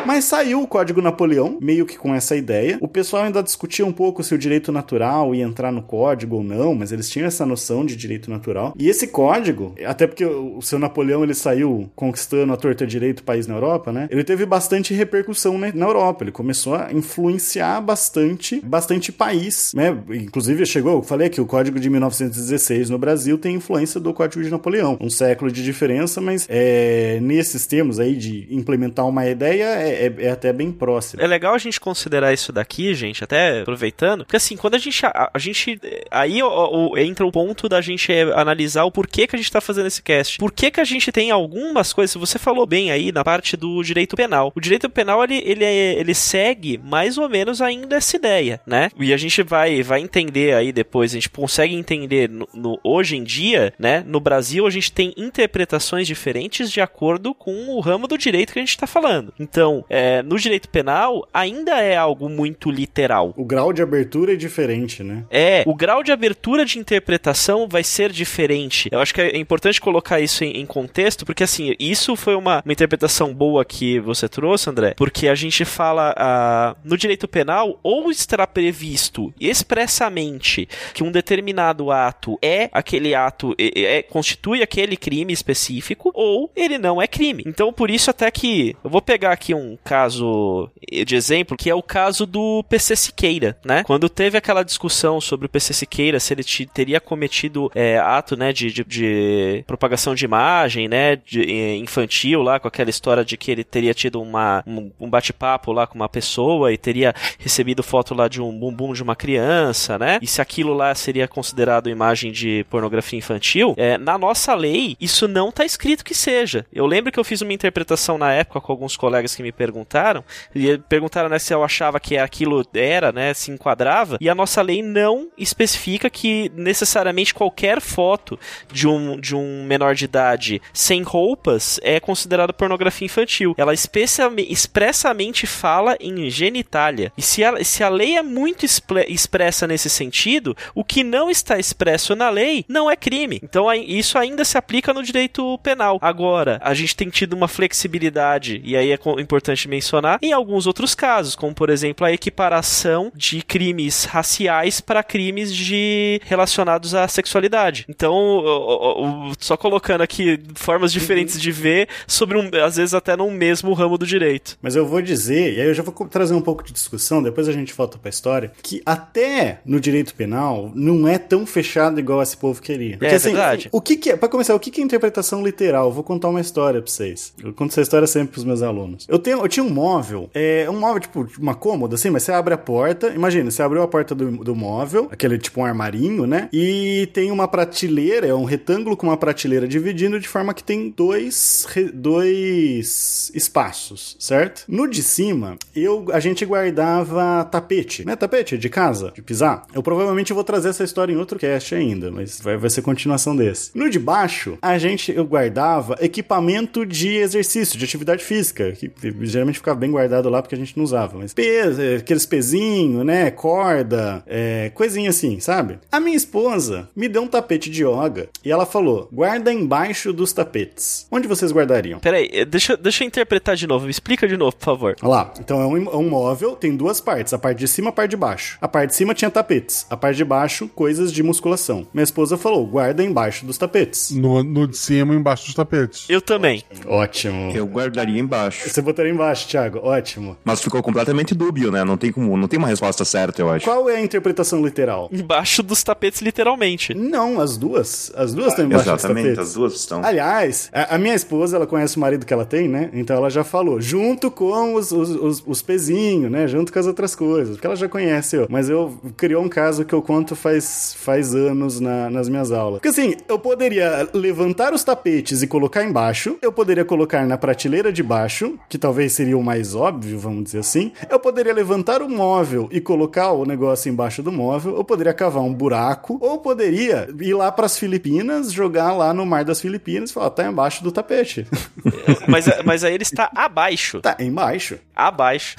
[0.05, 2.77] Mas saiu o Código Napoleão, meio que com essa ideia.
[2.81, 6.43] O pessoal ainda discutia um pouco se o direito natural ia entrar no código ou
[6.43, 8.73] não, mas eles tinham essa noção de direito natural.
[8.77, 13.47] E esse código, até porque o seu Napoleão ele saiu conquistando a torta direito país
[13.47, 14.07] na Europa, né?
[14.11, 16.23] Ele teve bastante repercussão na Europa.
[16.23, 19.95] Ele começou a influenciar bastante, bastante país, né?
[20.09, 24.43] Inclusive chegou, eu falei que o Código de 1916 no Brasil tem influência do Código
[24.43, 24.97] de Napoleão.
[24.99, 30.13] Um século de diferença, mas é, nesses termos aí de implementar uma ideia é é,
[30.25, 31.21] é, até bem próximo.
[31.21, 35.05] É legal a gente considerar isso daqui, gente, até aproveitando, porque assim, quando a gente.
[35.05, 39.35] A, a gente aí ó, ó, entra o ponto da gente analisar o porquê que
[39.35, 40.37] a gente tá fazendo esse cast.
[40.37, 43.81] Por que, que a gente tem algumas coisas, você falou bem aí na parte do
[43.83, 44.51] direito penal.
[44.55, 48.89] O direito penal, ele, ele, é, ele segue mais ou menos ainda essa ideia, né?
[48.99, 53.15] E a gente vai, vai entender aí depois, a gente consegue entender no, no hoje
[53.17, 54.03] em dia, né?
[54.05, 58.59] No Brasil, a gente tem interpretações diferentes de acordo com o ramo do direito que
[58.59, 59.33] a gente tá falando.
[59.39, 63.33] Então, é, no direito penal, ainda é algo muito literal.
[63.35, 65.23] O grau de abertura é diferente, né?
[65.29, 68.89] É, o grau de abertura de interpretação vai ser diferente.
[68.91, 72.61] Eu acho que é importante colocar isso em, em contexto, porque assim, isso foi uma,
[72.65, 77.79] uma, interpretação boa que você trouxe, André, porque a gente fala uh, no direito penal,
[77.83, 84.97] ou estará previsto expressamente que um determinado ato é aquele ato, é, é, constitui aquele
[84.97, 87.43] crime específico, ou ele não é crime.
[87.45, 90.69] Então, por isso, até que eu vou pegar aqui um caso
[91.05, 93.83] de exemplo, que é o caso do PC Siqueira, né?
[93.83, 98.51] Quando teve aquela discussão sobre o PC Siqueira, se ele teria cometido é, ato, né,
[98.53, 103.37] de, de, de, propagação de imagem, né, de, é, infantil lá, com aquela história de
[103.37, 107.83] que ele teria tido uma, um, um bate-papo lá com uma pessoa e teria recebido
[107.83, 110.19] foto lá de um bumbum de uma criança, né?
[110.21, 115.27] E se aquilo lá seria considerado imagem de pornografia infantil, é, na nossa lei, isso
[115.27, 116.65] não está escrito que seja.
[116.71, 120.23] Eu lembro que eu fiz uma interpretação na época com alguns colegas que me perguntaram,
[120.55, 124.59] e perguntaram né, se eu achava que aquilo era, né, se enquadrava, e a nossa
[124.59, 128.39] lei não especifica que necessariamente qualquer foto
[128.73, 133.53] de um, de um menor de idade sem roupas é considerada pornografia infantil.
[133.55, 137.13] Ela expressamente fala em genitália.
[137.15, 141.59] E se a, se a lei é muito expressa nesse sentido, o que não está
[141.59, 143.39] expresso na lei não é crime.
[143.43, 145.99] Então isso ainda se aplica no direito penal.
[146.01, 150.65] Agora, a gente tem tido uma flexibilidade, e aí é importante importante mencionar, em alguns
[150.65, 157.07] outros casos, como por exemplo a equiparação de crimes raciais para crimes de relacionados à
[157.07, 157.85] sexualidade.
[157.89, 163.73] Então, só colocando aqui formas diferentes de ver sobre um, às vezes até no mesmo
[163.73, 164.57] ramo do direito.
[164.61, 167.47] Mas eu vou dizer, e aí eu já vou trazer um pouco de discussão, depois
[167.47, 171.99] a gente volta para a história, que até no direito penal não é tão fechado
[171.99, 172.97] igual esse povo queria.
[172.97, 173.69] Porque, é assim, verdade.
[173.71, 175.87] O que, que é, para começar, o que, que é interpretação literal?
[175.87, 177.33] Eu vou contar uma história para vocês.
[177.43, 179.05] Eu conto essa história sempre pros meus alunos.
[179.09, 182.31] Eu tenho eu tinha um móvel, é um móvel, tipo, uma cômoda, assim, mas você
[182.31, 186.25] abre a porta, imagina, você abriu a porta do, do móvel, aquele tipo um armarinho,
[186.25, 186.49] né?
[186.51, 190.93] E tem uma prateleira, é um retângulo com uma prateleira dividindo de forma que tem
[190.95, 194.63] dois, dois espaços, certo?
[194.67, 198.15] No de cima, eu, a gente guardava tapete, né?
[198.15, 199.65] Tapete de casa, de pisar.
[199.73, 203.35] Eu provavelmente vou trazer essa história em outro cast ainda, mas vai, vai ser continuação
[203.35, 203.71] desse.
[203.73, 208.89] No de baixo, a gente, eu guardava equipamento de exercício, de atividade física, que
[209.31, 211.17] geralmente ficava bem guardado lá porque a gente não usava.
[211.17, 213.31] Mas peso, é, aqueles pezinhos, né?
[213.31, 215.79] Corda, é, coisinha assim, sabe?
[215.91, 220.33] A minha esposa me deu um tapete de yoga e ela falou: guarda embaixo dos
[220.33, 221.07] tapetes.
[221.11, 221.99] Onde vocês guardariam?
[221.99, 223.85] Peraí, eh, deixa, deixa eu interpretar de novo.
[223.85, 224.95] Me explica de novo, por favor.
[225.01, 227.87] Olha lá, então é um, é um móvel, tem duas partes, a parte de cima
[227.87, 228.57] e a parte de baixo.
[228.61, 231.87] A parte de cima tinha tapetes, a parte de baixo, coisas de musculação.
[231.93, 234.11] Minha esposa falou: guarda embaixo dos tapetes.
[234.11, 236.09] No, no de cima, embaixo dos tapetes.
[236.09, 236.63] Eu também.
[236.85, 237.51] Ótimo.
[237.51, 238.69] Eu guardaria embaixo.
[238.69, 239.79] Você botaria embaixo, Thiago.
[239.83, 240.37] Ótimo.
[240.43, 241.83] Mas ficou completamente dúbio, né?
[241.83, 243.65] Não tem como, não tem uma resposta certa, eu acho.
[243.65, 245.09] Qual é a interpretação literal?
[245.11, 246.93] Embaixo dos tapetes, literalmente.
[246.93, 248.11] Não, as duas.
[248.15, 249.49] As duas estão embaixo Exatamente, dos tapetes.
[249.49, 250.03] as duas estão.
[250.03, 252.89] Aliás, a, a minha esposa, ela conhece o marido que ela tem, né?
[252.93, 256.47] Então ela já falou, junto com os, os, os, os pezinhos, né?
[256.47, 257.55] Junto com as outras coisas.
[257.55, 258.47] Porque ela já conhece eu.
[258.49, 262.79] Mas eu criou um caso que eu conto faz, faz anos na- nas minhas aulas.
[262.81, 266.37] Porque assim, eu poderia levantar os tapetes e colocar embaixo.
[266.41, 270.59] Eu poderia colocar na prateleira de baixo, que talvez seria o mais óbvio, vamos dizer
[270.59, 270.91] assim.
[271.09, 274.75] Eu poderia levantar o móvel e colocar o negócio embaixo do móvel.
[274.75, 276.17] Eu poderia cavar um buraco.
[276.21, 280.45] Ou poderia ir lá pras Filipinas, jogar lá no mar das Filipinas e falar, tá
[280.45, 281.45] embaixo do tapete.
[282.27, 284.01] mas, mas aí ele está abaixo.
[284.01, 284.77] tá embaixo.
[284.95, 285.55] Abaixo.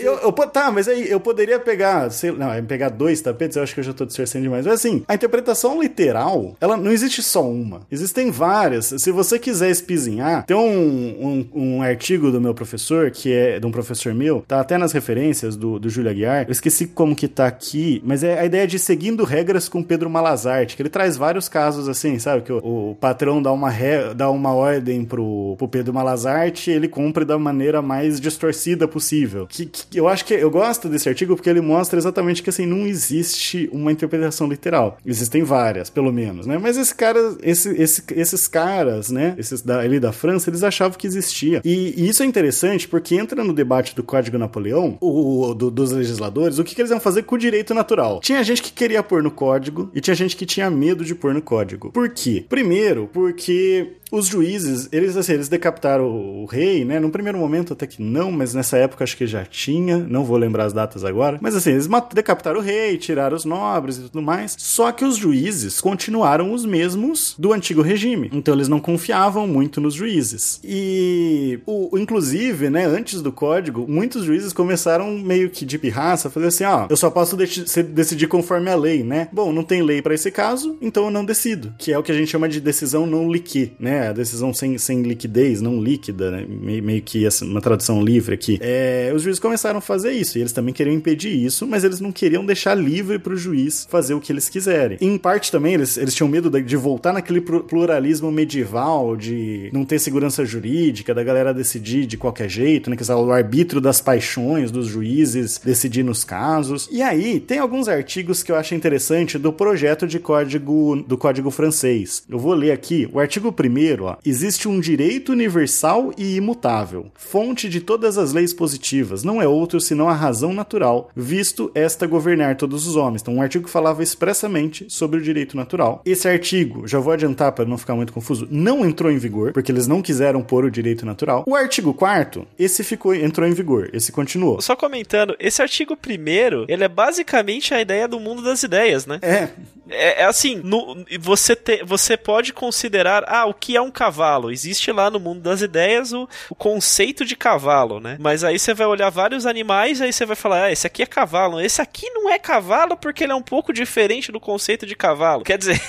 [0.00, 3.62] Eu- eu tá, mas aí eu poderia pegar, sei, não, é pegar dois tapetes, eu
[3.62, 4.66] acho que eu já tô distorcendo demais.
[4.66, 7.82] Mas assim, a interpretação literal, ela não existe só uma.
[7.90, 8.86] Existem várias.
[8.98, 13.66] Se você quiser espizinhar, tem um, um, um artigo do meu professor, que é de
[13.66, 16.46] um professor meu, tá até nas referências do, do Júlio Aguiar.
[16.46, 20.08] Eu esqueci como que tá aqui, mas é a ideia de seguindo regras com Pedro
[20.10, 22.42] Malazarte, que ele traz vários casos assim, sabe?
[22.42, 26.88] Que o, o patrão dá uma, re- dá uma ordem pro, pro Pedro Malazarte ele
[26.88, 29.46] cumpre da maneira mais distorcida possível.
[29.48, 32.66] Que, que eu acho que eu gosto desse artigo porque ele mostra exatamente que assim
[32.66, 34.98] não existe uma interpretação literal.
[35.04, 36.58] Existem várias, pelo menos, né?
[36.58, 39.34] Mas esse cara, esse, esse- esses caras, né?
[39.38, 41.60] Esses da, ali da França, eles achavam que existia.
[41.64, 45.70] E, e isso é interessante porque entra no debate do Código Napoleão, o, o- do-
[45.70, 48.20] dos legisladores, o que, que eles iam fazer com o direito natural.
[48.20, 51.32] Tinha gente que queria pôr no código e tinha gente que tinha medo de pôr
[51.34, 51.90] no código.
[51.92, 52.44] Por quê?
[52.48, 57.00] Primeiro, porque os juízes, eles assim, eles decapitaram o, rei, né?
[57.00, 60.36] Num primeiro momento até que não, mas nessa época acho que já tinha, não vou
[60.36, 61.38] lembrar as datas agora.
[61.40, 64.54] Mas assim, eles decapitaram o rei, tiraram os nobres e tudo mais.
[64.58, 68.30] Só que os juízes continuaram os mesmos do antigo regime.
[68.32, 70.60] Então eles não confiavam muito nos juízes.
[70.62, 76.48] E o, inclusive, né, antes do código, muitos juízes começaram meio que de pirraça, fazer
[76.48, 79.28] assim, ó, eu só posso se- decidir conforme a lei, né?
[79.32, 82.12] Bom, não tem lei pra esse caso, então eu não decido, que é o que
[82.12, 84.01] a gente chama de decisão não liqui, né?
[84.08, 86.46] A decisão sem, sem liquidez, não líquida, né?
[86.48, 88.58] Meio, meio que essa, uma tradução livre aqui.
[88.60, 92.00] É, os juízes começaram a fazer isso, e eles também queriam impedir isso, mas eles
[92.00, 94.98] não queriam deixar livre pro juiz fazer o que eles quiserem.
[95.00, 99.70] Em parte também, eles, eles tinham medo de, de voltar naquele plu- pluralismo medieval, de
[99.72, 102.96] não ter segurança jurídica, da galera decidir de qualquer jeito, né?
[102.96, 106.88] Que é o arbítrio das paixões dos juízes decidir nos casos.
[106.90, 111.50] E aí, tem alguns artigos que eu acho interessante do projeto de código do código
[111.50, 112.22] francês.
[112.28, 113.08] Eu vou ler aqui.
[113.12, 114.16] O artigo 1 ó.
[114.24, 119.80] Existe um direito universal e imutável, fonte de todas as leis positivas, não é outro
[119.80, 123.22] senão a razão natural, visto esta governar todos os homens.
[123.22, 126.00] Então, um artigo que falava expressamente sobre o direito natural.
[126.06, 129.70] Esse artigo, já vou adiantar para não ficar muito confuso, não entrou em vigor, porque
[129.72, 131.44] eles não quiseram pôr o direito natural.
[131.46, 134.60] O artigo 4 esse ficou entrou em vigor, esse continuou.
[134.60, 139.18] Só comentando, esse artigo primeiro, ele é basicamente a ideia do mundo das ideias, né?
[139.22, 139.48] É,
[139.90, 144.50] É, é assim, no- você, te- você pode considerar, ah, o que é um cavalo?
[144.50, 148.16] Existe lá no mundo das ideias o, o conceito de cavalo, né?
[148.20, 151.06] Mas aí você vai olhar vários animais, aí você vai falar, ah, esse aqui é
[151.06, 154.94] cavalo, esse aqui não é cavalo porque ele é um pouco diferente do conceito de
[154.96, 155.44] cavalo.
[155.44, 155.80] Quer dizer,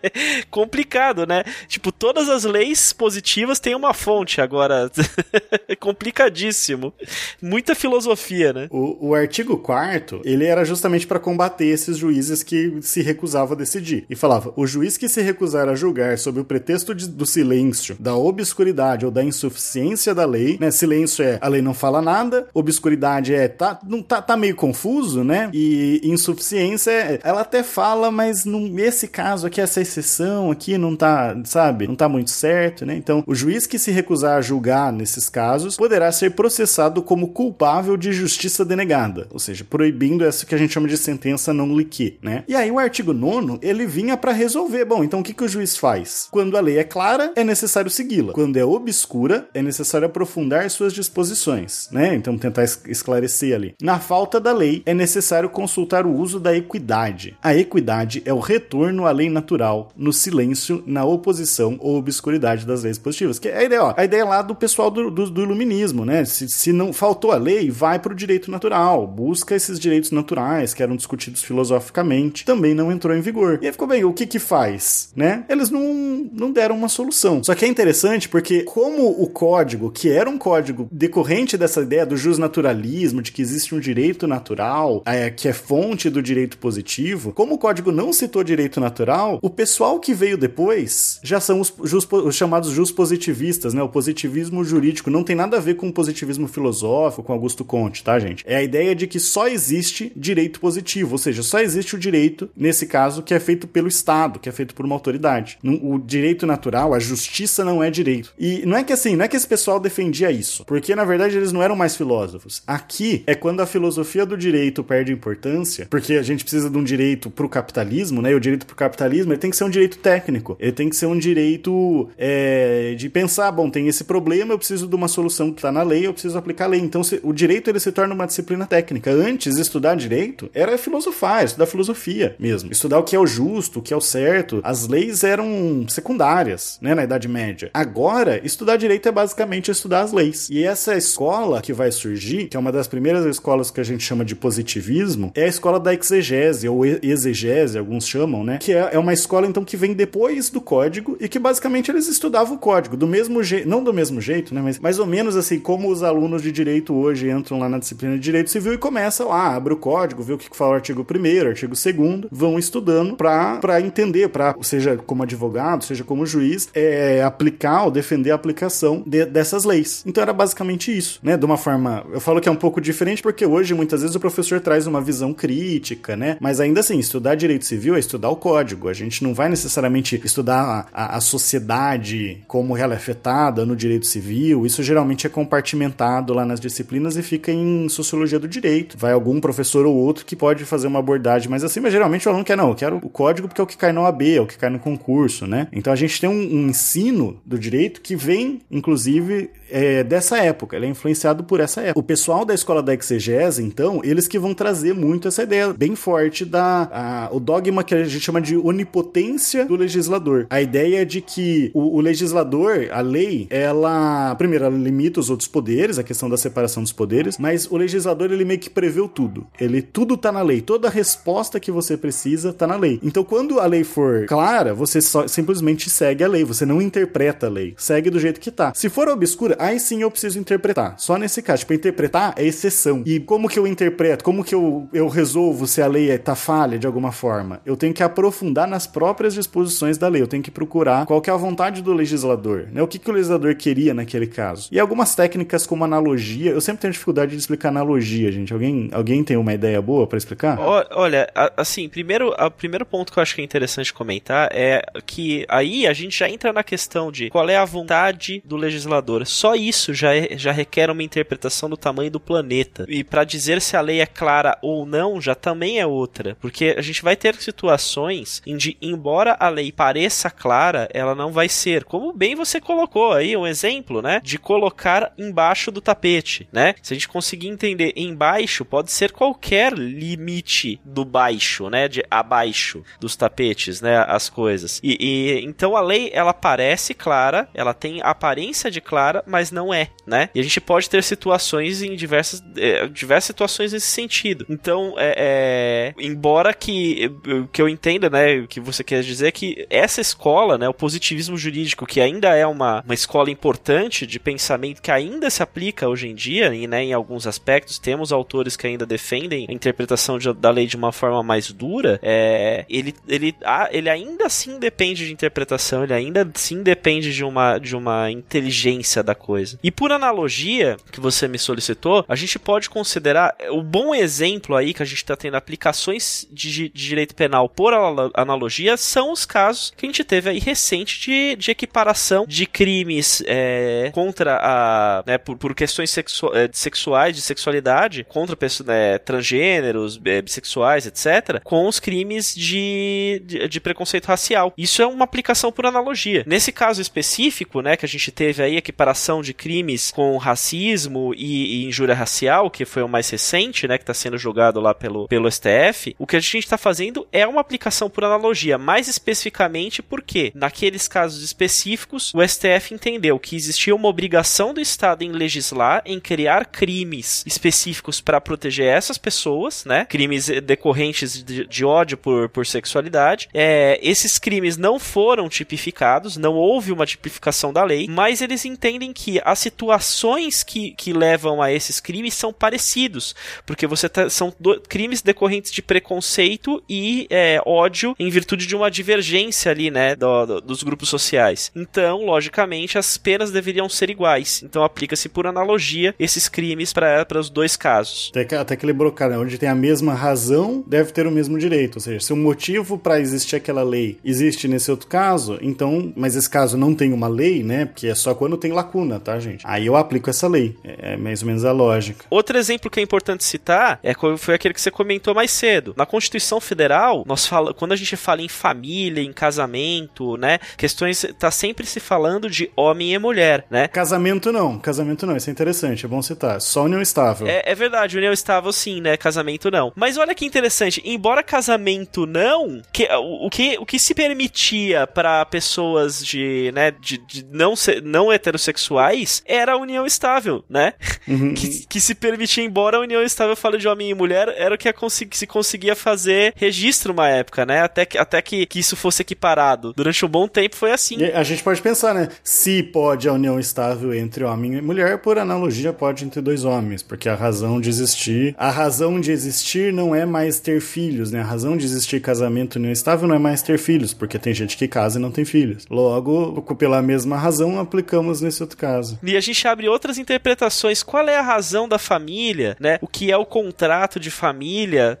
[0.50, 1.44] complicado, né?
[1.68, 4.90] Tipo, todas as leis positivas têm uma fonte, agora
[5.80, 6.92] complicadíssimo.
[7.40, 8.68] Muita filosofia, né?
[8.70, 13.58] O, o artigo 4 ele era justamente para combater esses juízes que se recusavam a
[13.58, 14.04] decidir.
[14.08, 17.96] E falava: o juiz que se recusar a julgar sob o pretexto de- do silêncio,
[17.98, 20.70] da obscuridade ou da insuficiência da lei, né?
[20.70, 25.24] Silêncio é a lei não fala nada, obscuridade é tá, não, tá, tá meio confuso,
[25.24, 25.50] né?
[25.52, 30.94] E insuficiência é ela até fala, mas num, esse caso aqui, essa exceção aqui não
[30.94, 31.86] tá, sabe?
[31.86, 32.94] Não tá muito certo, né?
[32.96, 37.96] Então, o juiz que se recusar a julgar nesses casos poderá ser processado como culpável
[37.96, 42.18] de justiça denegada, ou seja, proibindo essa que a gente chama de sentença não liqui,
[42.22, 42.44] né?
[42.46, 44.84] E aí o artigo 9 ele vinha para resolver.
[44.84, 46.28] Bom, então o que, que o juiz faz?
[46.30, 48.32] Quando a lei é clara, clara, é necessário segui-la.
[48.32, 52.14] Quando é obscura, é necessário aprofundar suas disposições, né?
[52.14, 53.74] Então tentar esclarecer ali.
[53.80, 57.36] Na falta da lei, é necessário consultar o uso da equidade.
[57.42, 62.82] A equidade é o retorno à lei natural, no silêncio, na oposição ou obscuridade das
[62.82, 63.38] leis positivas.
[63.38, 66.24] Que é a ideia, ó, a ideia lá do pessoal do, do, do iluminismo, né?
[66.24, 70.74] Se, se não faltou a lei, vai para o direito natural, busca esses direitos naturais
[70.74, 73.58] que eram discutidos filosoficamente, também não entrou em vigor.
[73.62, 75.44] E aí ficou bem, o que que faz, né?
[75.48, 77.11] Eles não, não deram uma solução.
[77.42, 82.06] Só que é interessante porque como o código, que era um código decorrente dessa ideia
[82.06, 87.32] do justnaturalismo, de que existe um direito natural, é, que é fonte do direito positivo,
[87.32, 91.72] como o código não citou direito natural, o pessoal que veio depois já são os,
[91.84, 93.82] just, os chamados positivistas, né?
[93.82, 98.02] O positivismo jurídico não tem nada a ver com o positivismo filosófico, com Augusto Conte,
[98.02, 98.44] tá, gente?
[98.46, 102.50] É a ideia de que só existe direito positivo, ou seja, só existe o direito,
[102.56, 105.58] nesse caso, que é feito pelo Estado, que é feito por uma autoridade.
[105.62, 108.32] O direito natural, a justiça não é direito.
[108.38, 111.36] E não é que assim, não é que esse pessoal defendia isso, porque na verdade
[111.36, 112.62] eles não eram mais filósofos.
[112.66, 116.84] Aqui é quando a filosofia do direito perde importância, porque a gente precisa de um
[116.84, 118.32] direito pro capitalismo, né?
[118.32, 120.96] E o direito pro capitalismo ele tem que ser um direito técnico, ele tem que
[120.96, 125.52] ser um direito é, de pensar, bom, tem esse problema, eu preciso de uma solução
[125.52, 126.80] que tá na lei, eu preciso aplicar a lei.
[126.80, 129.10] Então se, o direito ele se torna uma disciplina técnica.
[129.10, 133.82] Antes, estudar direito era filosofar, estudar filosofia mesmo, estudar o que é o justo, o
[133.82, 134.60] que é o certo.
[134.62, 137.70] As leis eram secundárias, né, na Idade Média.
[137.74, 140.48] Agora, estudar direito é basicamente estudar as leis.
[140.50, 144.04] E essa escola que vai surgir, que é uma das primeiras escolas que a gente
[144.04, 148.58] chama de positivismo, é a escola da exegese, ou exegese, alguns chamam, né?
[148.58, 152.08] Que é, é uma escola, então, que vem depois do código e que basicamente eles
[152.08, 154.60] estudavam o código do mesmo jeito, não do mesmo jeito, né?
[154.62, 158.14] Mas mais ou menos assim, como os alunos de direito hoje entram lá na disciplina
[158.14, 161.06] de direito civil e começam lá, abre o código, vê o que fala o artigo
[161.08, 166.81] 1 artigo 2 vão estudando para entender, para seja como advogado, seja como juiz, é,
[167.24, 170.02] aplicar ou defender a aplicação de, dessas leis.
[170.06, 171.36] Então era basicamente isso, né?
[171.36, 174.20] De uma forma, eu falo que é um pouco diferente porque hoje muitas vezes o
[174.20, 176.36] professor traz uma visão crítica, né?
[176.40, 178.88] Mas ainda assim, estudar direito civil é estudar o código.
[178.88, 183.76] A gente não vai necessariamente estudar a, a, a sociedade como ela é afetada no
[183.76, 184.66] direito civil.
[184.66, 188.96] Isso geralmente é compartimentado lá nas disciplinas e fica em sociologia do direito.
[188.98, 192.30] Vai algum professor ou outro que pode fazer uma abordagem mais assim, mas geralmente o
[192.30, 194.40] aluno quer não, eu quero o código porque é o que cai na OAB, é
[194.40, 195.68] o que cai no concurso, né?
[195.72, 200.76] Então a gente tem um, um ensino do direito que vem, inclusive, é, dessa época,
[200.76, 201.98] ele é influenciado por essa época.
[201.98, 205.96] O pessoal da escola da exegese, então, eles que vão trazer muito essa ideia bem
[205.96, 210.46] forte da a, o dogma que a gente chama de onipotência do legislador.
[210.50, 215.48] A ideia de que o, o legislador, a lei, ela, primeiro, ela limita os outros
[215.48, 219.46] poderes, a questão da separação dos poderes, mas o legislador ele meio que preveu tudo.
[219.60, 223.00] Ele tudo tá na lei, toda a resposta que você precisa tá na lei.
[223.02, 227.46] Então, quando a lei for clara, você só, simplesmente segue a lei, você não interpreta
[227.46, 228.72] a lei, segue do jeito que tá.
[228.74, 230.94] Se for obscura, aí sim eu preciso interpretar.
[230.98, 233.02] Só nesse caso, tipo, interpretar é exceção.
[233.06, 234.24] E como que eu interpreto?
[234.24, 237.60] Como que eu, eu resolvo se a lei tá falha de alguma forma?
[237.64, 240.22] Eu tenho que aprofundar nas próprias disposições da lei.
[240.22, 242.82] Eu tenho que procurar qual que é a vontade do legislador, né?
[242.82, 244.68] O que, que o legislador queria naquele caso.
[244.72, 248.52] E algumas técnicas como analogia, eu sempre tenho dificuldade de explicar analogia, gente.
[248.52, 250.58] Alguém, alguém tem uma ideia boa para explicar?
[250.58, 255.44] Olha, assim, primeiro, o primeiro ponto que eu acho que é interessante comentar é que
[255.48, 259.26] aí a gente já entra na questão de qual é a vontade do legislador.
[259.26, 262.84] Só isso já, é, já requer uma interpretação do tamanho do planeta.
[262.88, 266.36] E para dizer se a lei é clara ou não, já também é outra.
[266.40, 271.32] Porque a gente vai ter situações em de, embora a lei pareça clara, ela não
[271.32, 271.84] vai ser.
[271.84, 274.20] Como bem você colocou aí, um exemplo, né?
[274.22, 276.74] De colocar embaixo do tapete, né?
[276.82, 281.88] Se a gente conseguir entender embaixo, pode ser qualquer limite do baixo, né?
[281.88, 284.04] De abaixo dos tapetes, né?
[284.06, 284.80] As coisas.
[284.82, 289.72] E, e então a lei, ela parece clara, ela tem aparência de clara, mas não
[289.72, 290.28] é, né?
[290.34, 294.44] E a gente pode ter situações em diversas, é, diversas situações nesse sentido.
[294.48, 297.10] Então, é, é, embora que,
[297.50, 300.74] que eu entenda, né, o que você quer dizer é que essa escola, né, o
[300.74, 305.88] positivismo jurídico, que ainda é uma, uma escola importante de pensamento que ainda se aplica
[305.88, 310.18] hoje em dia, e, né, em alguns aspectos, temos autores que ainda defendem a interpretação
[310.18, 313.34] de, da lei de uma forma mais dura, é, ele, ele,
[313.70, 319.02] ele ainda assim depende de interpretação, ele ainda sim depende de uma, de uma inteligência
[319.02, 319.58] da coisa.
[319.62, 324.74] E por analogia, que você me solicitou, a gente pode considerar o bom exemplo aí
[324.74, 327.72] que a gente está tendo aplicações de, de, direito penal por
[328.14, 333.22] analogia são os casos que a gente teve aí recente de, de equiparação de crimes
[333.26, 335.04] é, contra a.
[335.06, 340.86] Né, por, por questões sexu é, sexuais, de sexualidade, contra pessoas né, transgêneros, é, bissexuais,
[340.86, 344.52] etc., com os crimes de, de, de, preconceito racial.
[344.56, 346.24] Isso é uma aplicação por analogia.
[346.26, 351.62] Nesse caso específico, né, que a gente teve aí equiparação de crimes com racismo e,
[351.62, 355.08] e injúria racial, que foi o mais recente, né, que está sendo julgado lá pelo,
[355.08, 359.82] pelo STF, o que a gente está fazendo é uma aplicação por analogia, mais especificamente
[359.82, 365.82] porque, naqueles casos específicos, o STF entendeu que existia uma obrigação do Estado em legislar,
[365.84, 369.84] em criar crimes específicos para proteger essas pessoas, né?
[369.86, 373.28] Crimes decorrentes de, de ódio por, por sexualidade.
[373.34, 378.92] É, esses crimes não foram tipificados, não houve uma tipificação da lei, mas eles entendem
[378.92, 383.14] que as situações que, que levam a esses crimes são parecidos,
[383.46, 388.56] porque você tá, são do, crimes decorrentes de preconceito e é, ódio em virtude de
[388.56, 391.50] uma divergência ali, né, do, do, dos grupos sociais.
[391.54, 394.42] Então, logicamente, as penas deveriam ser iguais.
[394.42, 398.10] Então, aplica-se por analogia esses crimes para os dois casos.
[398.14, 401.76] Até, até aquele brocado, né, onde tem a mesma razão, deve ter o mesmo direito.
[401.76, 406.16] Ou seja, se o motivo para existir aquela lei existe nesse outro caso, então, mas
[406.16, 409.44] esse caso não tem uma lei, né, porque é só quando tem lacuna, tá, gente?
[409.46, 410.56] Aí eu aplico essa lei.
[410.64, 412.04] É, é mais ou menos a lógica.
[412.10, 415.74] Outro exemplo que é importante citar é foi aquele que você comentou mais cedo.
[415.76, 421.06] Na Constituição Federal, nós fala, quando a gente fala em família, em casamento, né, questões
[421.18, 423.68] tá sempre se falando de homem e mulher, né?
[423.68, 426.40] Casamento não, casamento não, isso é interessante, é bom citar.
[426.40, 427.26] Só união estável.
[427.26, 428.96] É, é verdade, união estável sim, né?
[428.96, 429.72] Casamento não.
[429.76, 434.86] Mas olha que interessante, embora casamento não, que, o, o que, o que se permitia
[434.86, 438.81] para pessoas de, né, de, de, não, ser, não heterossexuais
[439.26, 440.74] era a união estável, né?
[441.06, 441.34] Uhum.
[441.34, 444.58] que, que se permitia, embora a união estável fale de homem e mulher, era o
[444.58, 447.62] que, que se conseguia fazer registro uma época, né?
[447.62, 449.72] Até que, até que, que isso fosse equiparado.
[449.74, 450.96] Durante um bom tempo foi assim.
[450.98, 452.08] E a gente pode pensar, né?
[452.22, 456.82] Se pode a união estável entre homem e mulher, por analogia pode entre dois homens,
[456.82, 461.20] porque a razão de existir, a razão de existir não é mais ter filhos, né?
[461.20, 464.56] A razão de existir casamento união estável não é mais ter filhos, porque tem gente
[464.56, 465.66] que casa e não tem filhos.
[465.70, 468.71] Logo, pela mesma razão, aplicamos nesse outro caso.
[469.02, 470.82] E a gente abre outras interpretações.
[470.82, 472.78] Qual é a razão da família, né?
[472.80, 474.98] O que é o contrato de família,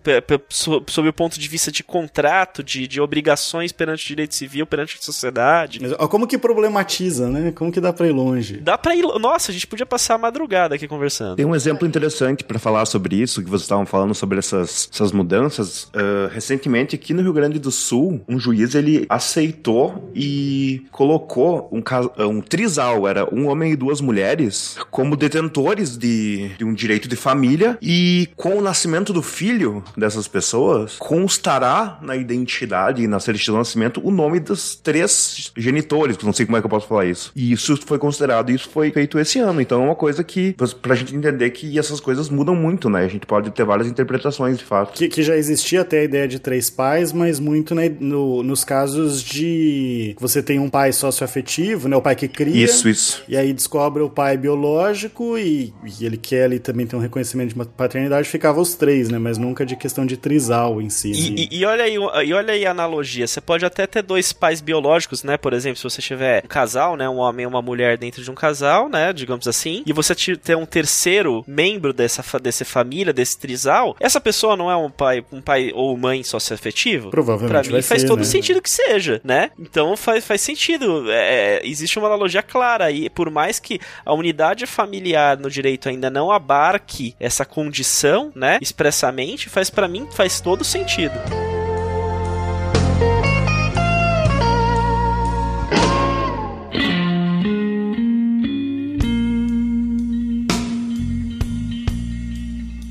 [0.48, 4.98] sob o ponto de vista de contrato, de, de obrigações perante o direito civil, perante
[4.98, 5.78] a sociedade.
[5.80, 7.52] Mas, ó, como que problematiza, né?
[7.52, 8.58] Como que dá pra ir longe?
[8.58, 9.02] Dá pra ir.
[9.02, 11.36] Nossa, a gente podia passar a madrugada aqui conversando.
[11.36, 15.12] Tem um exemplo interessante para falar sobre isso, que vocês estavam falando sobre essas, essas
[15.12, 15.84] mudanças.
[15.84, 21.82] Uh, recentemente, aqui no Rio Grande do Sul, um juiz ele aceitou e colocou um,
[22.26, 27.16] um trisal, era um homem e duas mulheres, como detentores de, de um direito de
[27.16, 33.56] família e com o nascimento do filho dessas pessoas, constará na identidade e na certidão
[33.56, 37.06] de nascimento o nome dos três genitores, não sei como é que eu posso falar
[37.06, 37.32] isso.
[37.34, 39.60] E isso foi considerado, isso foi feito esse ano.
[39.60, 43.04] Então é uma coisa que, pra gente entender que essas coisas mudam muito, né?
[43.04, 44.92] A gente pode ter várias interpretações, de fato.
[44.92, 48.64] Que, que já existia até a ideia de três pais, mas muito né, no, nos
[48.64, 51.96] casos de você tem um pai socioafetivo, né?
[51.96, 52.64] O pai que cria.
[52.64, 53.22] Isso, isso.
[53.28, 57.54] E aí descobre o pai biológico e, e ele quer ali também ter um reconhecimento
[57.54, 59.18] de paternidade, ficava os três, né?
[59.18, 61.12] Mas nunca de questão de trisal em si.
[61.12, 61.36] E, né?
[61.50, 63.26] e, e, olha aí, e olha aí a analogia.
[63.26, 65.36] Você pode até ter dois pais biológicos, né?
[65.36, 67.08] Por exemplo, se você tiver um casal, né?
[67.08, 69.12] Um homem e uma mulher dentro de um casal, né?
[69.12, 69.82] Digamos assim.
[69.86, 74.76] E você ter um terceiro membro dessa, dessa família, desse trisal, essa pessoa não é
[74.76, 77.10] um pai, um pai ou mãe sócio-afetivo?
[77.10, 77.68] Provavelmente.
[77.68, 78.24] Pra mim faz ser, todo né?
[78.24, 79.50] sentido que seja, né?
[79.58, 81.04] Então faz, faz sentido.
[81.10, 82.90] É, existe uma analogia clara.
[82.90, 88.58] E por mais que a unidade familiar no direito ainda não abarque essa condição, né?
[88.60, 91.14] Expressamente, faz para mim faz todo sentido.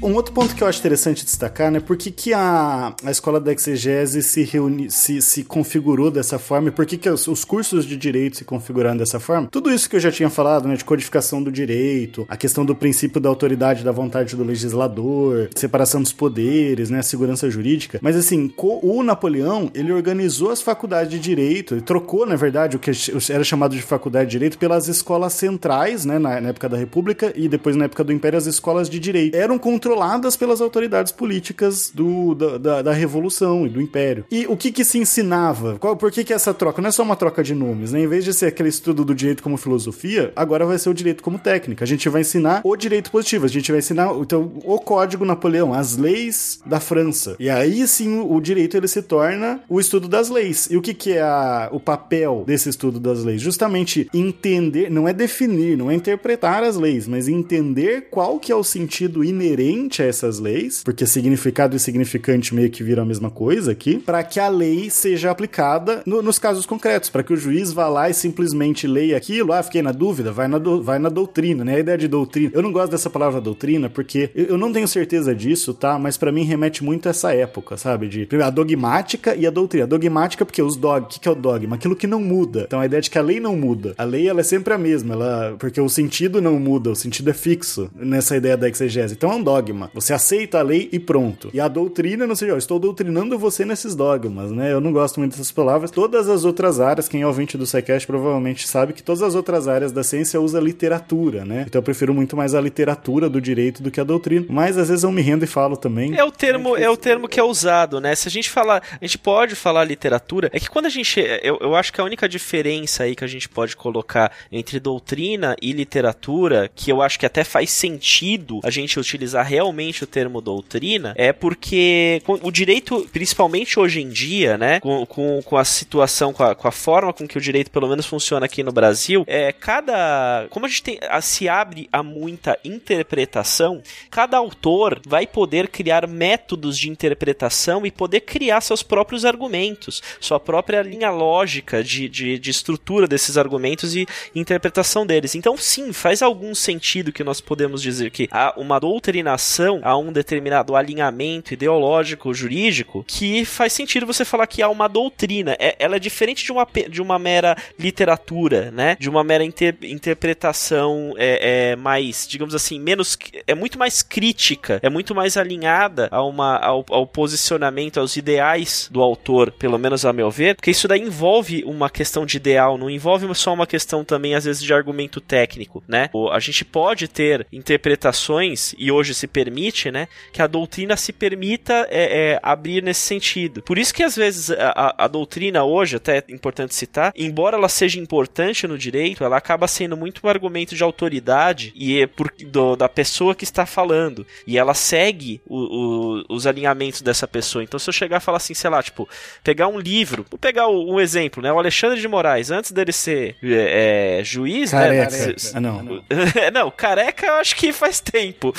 [0.02, 1.80] Um outro ponto que eu acho interessante destacar, né?
[1.80, 6.70] Por que, que a, a escola da exegese se, reuni, se, se configurou dessa forma
[6.70, 9.48] e por que, que os, os, cursos de direito se configuraram dessa forma?
[9.52, 10.76] Tudo isso que eu já tinha falado, né?
[10.76, 16.02] De codificação do direito, a questão do princípio da autoridade da vontade do legislador, separação
[16.02, 17.04] dos poderes, né?
[17.04, 18.00] Segurança jurídica.
[18.02, 22.80] Mas assim, o Napoleão, ele organizou as faculdades de direito, ele trocou, na verdade, o
[22.80, 22.92] que
[23.30, 26.18] era chamado de faculdade de direito pelas escolas centrais, né?
[26.18, 29.36] Na, na época da República e depois na época do Império, as escolas de direito.
[29.36, 29.60] Eram
[29.92, 34.24] controladas pelas autoridades políticas do, da, da, da Revolução e do Império.
[34.32, 35.78] E o que que se ensinava?
[35.80, 36.82] Qual, por que que essa troca?
[36.82, 38.00] Não é só uma troca de nomes, né?
[38.00, 41.22] Em vez de ser aquele estudo do direito como filosofia, agora vai ser o direito
[41.22, 41.84] como técnica.
[41.84, 45.74] A gente vai ensinar o direito positivo, a gente vai ensinar então, o Código Napoleão,
[45.74, 47.36] as leis da França.
[47.38, 50.70] E aí sim o direito ele se torna o estudo das leis.
[50.72, 53.42] E o que que é a, o papel desse estudo das leis?
[53.42, 58.56] Justamente entender, não é definir, não é interpretar as leis, mas entender qual que é
[58.56, 63.30] o sentido inerente a essas leis, porque significado e significante meio que viram a mesma
[63.30, 67.38] coisa aqui, para que a lei seja aplicada no, nos casos concretos, para que o
[67.38, 71.00] juiz vá lá e simplesmente leia aquilo, ah, fiquei na dúvida, vai na, do, vai
[71.00, 71.76] na doutrina, né?
[71.76, 72.52] A ideia de doutrina.
[72.54, 75.98] Eu não gosto dessa palavra doutrina porque eu não tenho certeza disso, tá?
[75.98, 78.08] Mas para mim remete muito a essa época, sabe?
[78.08, 79.86] De a dogmática e a doutrina.
[79.86, 81.76] A dogmática porque os dog, o que, que é o dogma?
[81.76, 82.64] Aquilo que não muda.
[82.68, 83.94] Então a ideia de que a lei não muda.
[83.98, 87.30] A lei ela é sempre a mesma, ela porque o sentido não muda, o sentido
[87.30, 89.14] é fixo nessa ideia da exegese.
[89.14, 89.71] Então é um dogma.
[89.94, 91.50] Você aceita a lei e pronto.
[91.54, 94.72] E a doutrina, não sei, eu estou doutrinando você nesses dogmas, né?
[94.72, 95.92] Eu não gosto muito dessas palavras.
[95.92, 99.68] Todas as outras áreas, quem é ouvinte do SciCast provavelmente sabe que todas as outras
[99.68, 101.66] áreas da ciência usa literatura, né?
[101.68, 104.46] Então eu prefiro muito mais a literatura do direito do que a doutrina.
[104.50, 106.16] Mas às vezes eu me rendo e falo também.
[106.16, 108.16] É o termo, é o termo que é usado, né?
[108.16, 111.58] Se a gente falar, a gente pode falar literatura, é que quando a gente, eu,
[111.62, 115.72] eu acho que a única diferença aí que a gente pode colocar entre doutrina e
[115.72, 121.14] literatura, que eu acho que até faz sentido a gente utilizar realmente o termo doutrina,
[121.16, 126.44] é porque o direito, principalmente hoje em dia, né, com, com, com a situação, com
[126.44, 129.52] a, com a forma com que o direito pelo menos funciona aqui no Brasil, é
[129.52, 135.68] cada, como a gente tem, a, se abre a muita interpretação, cada autor vai poder
[135.68, 142.08] criar métodos de interpretação e poder criar seus próprios argumentos, sua própria linha lógica de,
[142.08, 145.36] de, de estrutura desses argumentos e interpretação deles.
[145.36, 149.51] Então, sim, faz algum sentido que nós podemos dizer que há uma doutrinação,
[149.84, 155.56] há um determinado alinhamento ideológico, jurídico, que faz sentido você falar que há uma doutrina.
[155.60, 158.96] É, ela é diferente de uma, de uma mera literatura, né?
[159.00, 163.18] De uma mera inter, interpretação é, é, mais, digamos assim, menos.
[163.48, 168.90] É muito mais crítica, é muito mais alinhada a uma, ao, ao posicionamento, aos ideais
[168.92, 172.78] do autor, pelo menos a meu ver, porque isso daí envolve uma questão de ideal,
[172.78, 176.10] não envolve só uma questão também, às vezes, de argumento técnico, né?
[176.32, 180.08] A gente pode ter interpretações, e hoje se permite, né?
[180.32, 183.64] Que a doutrina se permita é, é, abrir nesse sentido.
[183.64, 187.70] Por isso que, às vezes, a, a, doutrina hoje, até é importante citar, embora ela
[187.70, 192.32] seja importante no direito, ela acaba sendo muito um argumento de autoridade e é por,
[192.46, 194.26] do, da pessoa que está falando.
[194.46, 197.64] E ela segue o, o, os alinhamentos dessa pessoa.
[197.64, 199.10] Então, se eu chegar e falar assim, sei lá, tipo,
[199.44, 201.52] pegar um livro, vou pegar um exemplo, né?
[201.52, 205.28] O Alexandre de Moraes, antes dele ser é, é juiz, careca.
[205.28, 205.36] né?
[205.56, 206.04] Ah, não.
[206.54, 208.54] não, careca eu acho que faz tempo.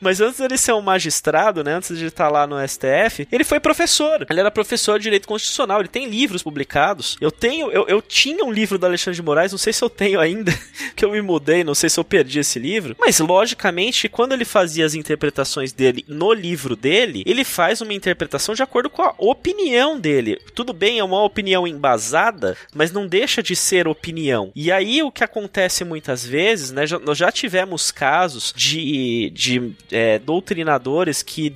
[0.00, 1.74] Mas antes dele ser um magistrado, né?
[1.74, 4.26] Antes de estar lá no STF, ele foi professor.
[4.28, 5.80] Ele era professor de direito constitucional.
[5.80, 7.16] Ele tem livros publicados.
[7.20, 9.90] Eu tenho, eu, eu tinha um livro do Alexandre de Moraes, não sei se eu
[9.90, 10.52] tenho ainda,
[10.94, 12.96] que eu me mudei, não sei se eu perdi esse livro.
[12.98, 18.54] Mas logicamente, quando ele fazia as interpretações dele no livro dele, ele faz uma interpretação
[18.54, 20.38] de acordo com a opinião dele.
[20.54, 24.52] Tudo bem, é uma opinião embasada, mas não deixa de ser opinião.
[24.54, 26.86] E aí o que acontece muitas vezes, né?
[26.86, 31.52] Já, nós já tivemos casos de, de é, doutrinadores que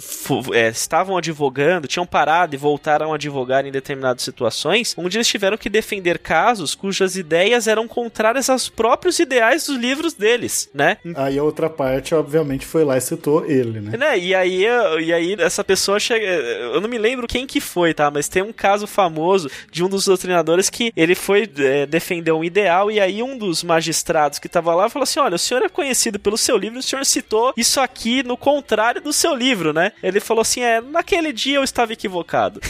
[0.53, 5.57] é, estavam advogando, tinham parado e voltaram a advogar em determinadas situações, onde eles tiveram
[5.57, 10.99] que defender casos cujas ideias eram contrárias aos próprios ideais dos livros deles, né?
[11.16, 13.96] Aí a outra parte, obviamente, foi lá e citou ele, né?
[13.96, 14.18] né?
[14.18, 14.64] E aí,
[15.01, 16.26] e aí essa pessoa chega.
[16.26, 18.11] Eu não me lembro quem que foi, tá?
[18.11, 22.44] Mas tem um caso famoso de um dos doutrinadores que ele foi é, defender um
[22.44, 25.68] ideal e aí um dos magistrados que estava lá falou assim: olha, o senhor é
[25.68, 29.93] conhecido pelo seu livro, o senhor citou isso aqui no contrário do seu livro, né?
[30.03, 32.61] Ele falou assim: é, naquele dia eu estava equivocado.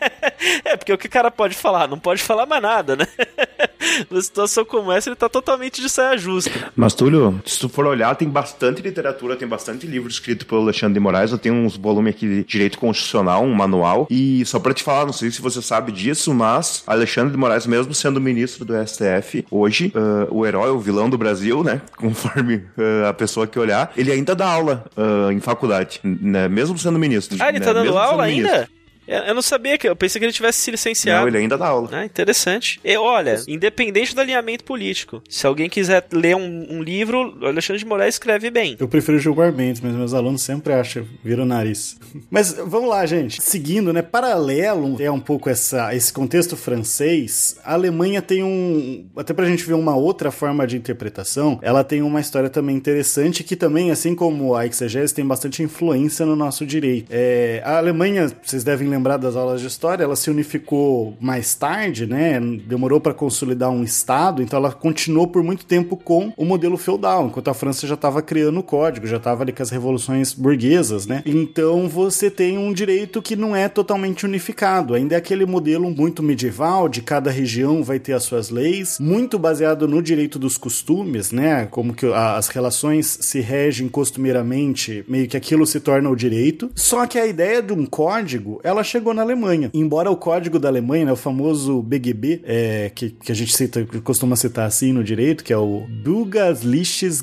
[0.64, 1.88] é, porque o que o cara pode falar?
[1.88, 3.08] Não pode falar mais nada, né?
[4.10, 6.50] Numa situação como essa, ele tá totalmente de saia justa.
[6.74, 10.94] Mas, Túlio, se tu for olhar, tem bastante literatura, tem bastante livro escrito pelo Alexandre
[10.94, 11.32] de Moraes.
[11.32, 14.06] Eu tenho uns volumes aqui de direito constitucional, um manual.
[14.10, 17.66] E só pra te falar, não sei se você sabe disso, mas Alexandre de Moraes,
[17.66, 21.80] mesmo sendo ministro do STF, hoje, uh, o herói, o vilão do Brasil, né?
[21.96, 26.48] Conforme uh, a pessoa que olhar, ele ainda dá aula uh, em faculdade, né?
[26.48, 27.36] Mesmo sendo ministro.
[27.40, 27.64] Ah, ele né?
[27.64, 28.68] tá dando mesmo aula ainda?
[28.72, 28.77] Eu
[29.08, 29.88] eu não sabia que.
[29.88, 31.22] Eu pensei que ele tivesse se licenciado.
[31.22, 31.88] Não, ele ainda dá aula.
[31.92, 32.78] Ah, interessante.
[32.84, 37.80] E olha, independente do alinhamento político, se alguém quiser ler um, um livro, o Alexandre
[37.80, 38.76] de Moraes escreve bem.
[38.78, 41.98] Eu prefiro Gilmar Mendes, mas meus alunos sempre acham, viram o nariz.
[42.30, 43.42] Mas vamos lá, gente.
[43.42, 44.02] Seguindo, né?
[44.02, 47.58] Paralelo é um pouco essa, esse contexto francês.
[47.64, 49.06] A Alemanha tem um.
[49.16, 53.42] Até pra gente ver uma outra forma de interpretação, ela tem uma história também interessante
[53.42, 57.06] que também, assim como a exegese, tem bastante influência no nosso direito.
[57.10, 62.06] É, a Alemanha, vocês devem lembrar das aulas de história, ela se unificou mais tarde,
[62.06, 62.40] né?
[62.66, 67.26] Demorou para consolidar um estado, então ela continuou por muito tempo com o modelo feudal,
[67.26, 71.06] enquanto a França já estava criando o código, já estava ali com as revoluções burguesas,
[71.06, 71.22] né?
[71.26, 76.22] Então você tem um direito que não é totalmente unificado, ainda é aquele modelo muito
[76.22, 81.32] medieval, de cada região vai ter as suas leis, muito baseado no direito dos costumes,
[81.32, 81.66] né?
[81.70, 86.70] Como que as relações se regem costumeiramente, meio que aquilo se torna o direito.
[86.74, 89.70] Só que a ideia de um código, ela chegou na Alemanha.
[89.74, 93.86] Embora o código da Alemanha, né, o famoso BGB, é, que, que a gente cita,
[94.02, 97.22] costuma citar assim no direito, que é o Bürgerliches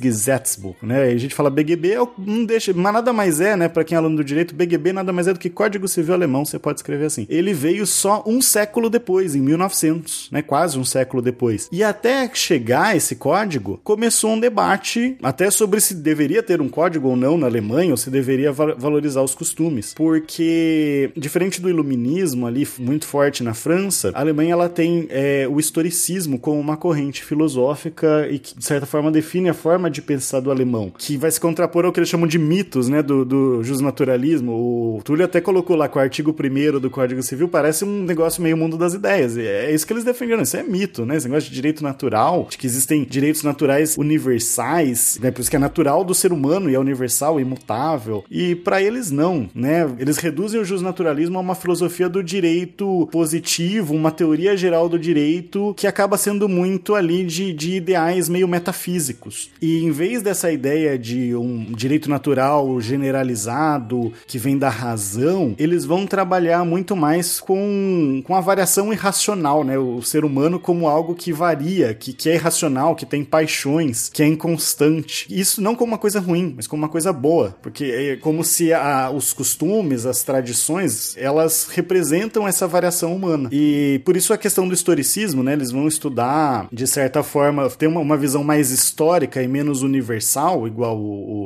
[0.82, 1.04] né?
[1.04, 3.96] A gente fala BGB, é o- não deixa, mas nada mais é, né, para quem
[3.96, 6.80] é aluno do direito, BGB nada mais é do que Código Civil Alemão, você pode
[6.80, 7.26] escrever assim.
[7.30, 11.68] Ele veio só um século depois, em 1900, né, quase um século depois.
[11.72, 17.10] E até chegar esse código, começou um debate até sobre se deveria ter um código
[17.10, 19.94] ou não na Alemanha, ou se deveria va- valorizar os costumes.
[19.94, 25.60] Porque, diferente do iluminismo ali, muito forte na França, a Alemanha ela tem é, o
[25.60, 30.40] historicismo como uma corrente filosófica e que, de certa forma, define a forma de pensar
[30.40, 33.64] do alemão, que vai se contrapor ao que eles chamam de mitos, né, do, do
[33.64, 34.52] justnaturalismo.
[34.52, 38.42] O Túlio até colocou lá que o artigo 1 do Código Civil parece um negócio
[38.42, 39.38] meio mundo das ideias.
[39.38, 40.44] É isso que eles defenderam.
[40.44, 41.16] Isso é mito, né?
[41.16, 45.32] Esse negócio de direito natural, de que existem direitos naturais universais, né?
[45.32, 48.24] Por isso que é natural do ser humano e é universal, imutável.
[48.30, 49.90] E para eles não, né?
[50.00, 55.74] Eles reduzem o justnaturalismo a uma filosofia do direito positivo, uma teoria geral do direito
[55.78, 59.52] que acaba sendo muito ali de, de ideais meio metafísicos.
[59.62, 65.86] E em vez dessa ideia de um direito natural generalizado que vem da razão, eles
[65.86, 69.78] vão trabalhar muito mais com, com a variação irracional, né?
[69.78, 74.24] O ser humano como algo que varia, que, que é irracional, que tem paixões, que
[74.24, 75.28] é inconstante.
[75.30, 78.74] Isso não como uma coisa ruim, mas como uma coisa boa, porque é como se
[78.74, 83.50] a, os costumes, as tradições, elas representam essa variação humana.
[83.52, 85.54] E por isso a questão do historicismo, né?
[85.54, 90.68] Eles vão estudar, de certa forma, ter uma, uma visão mais histórica e menos universal,
[90.68, 90.98] igual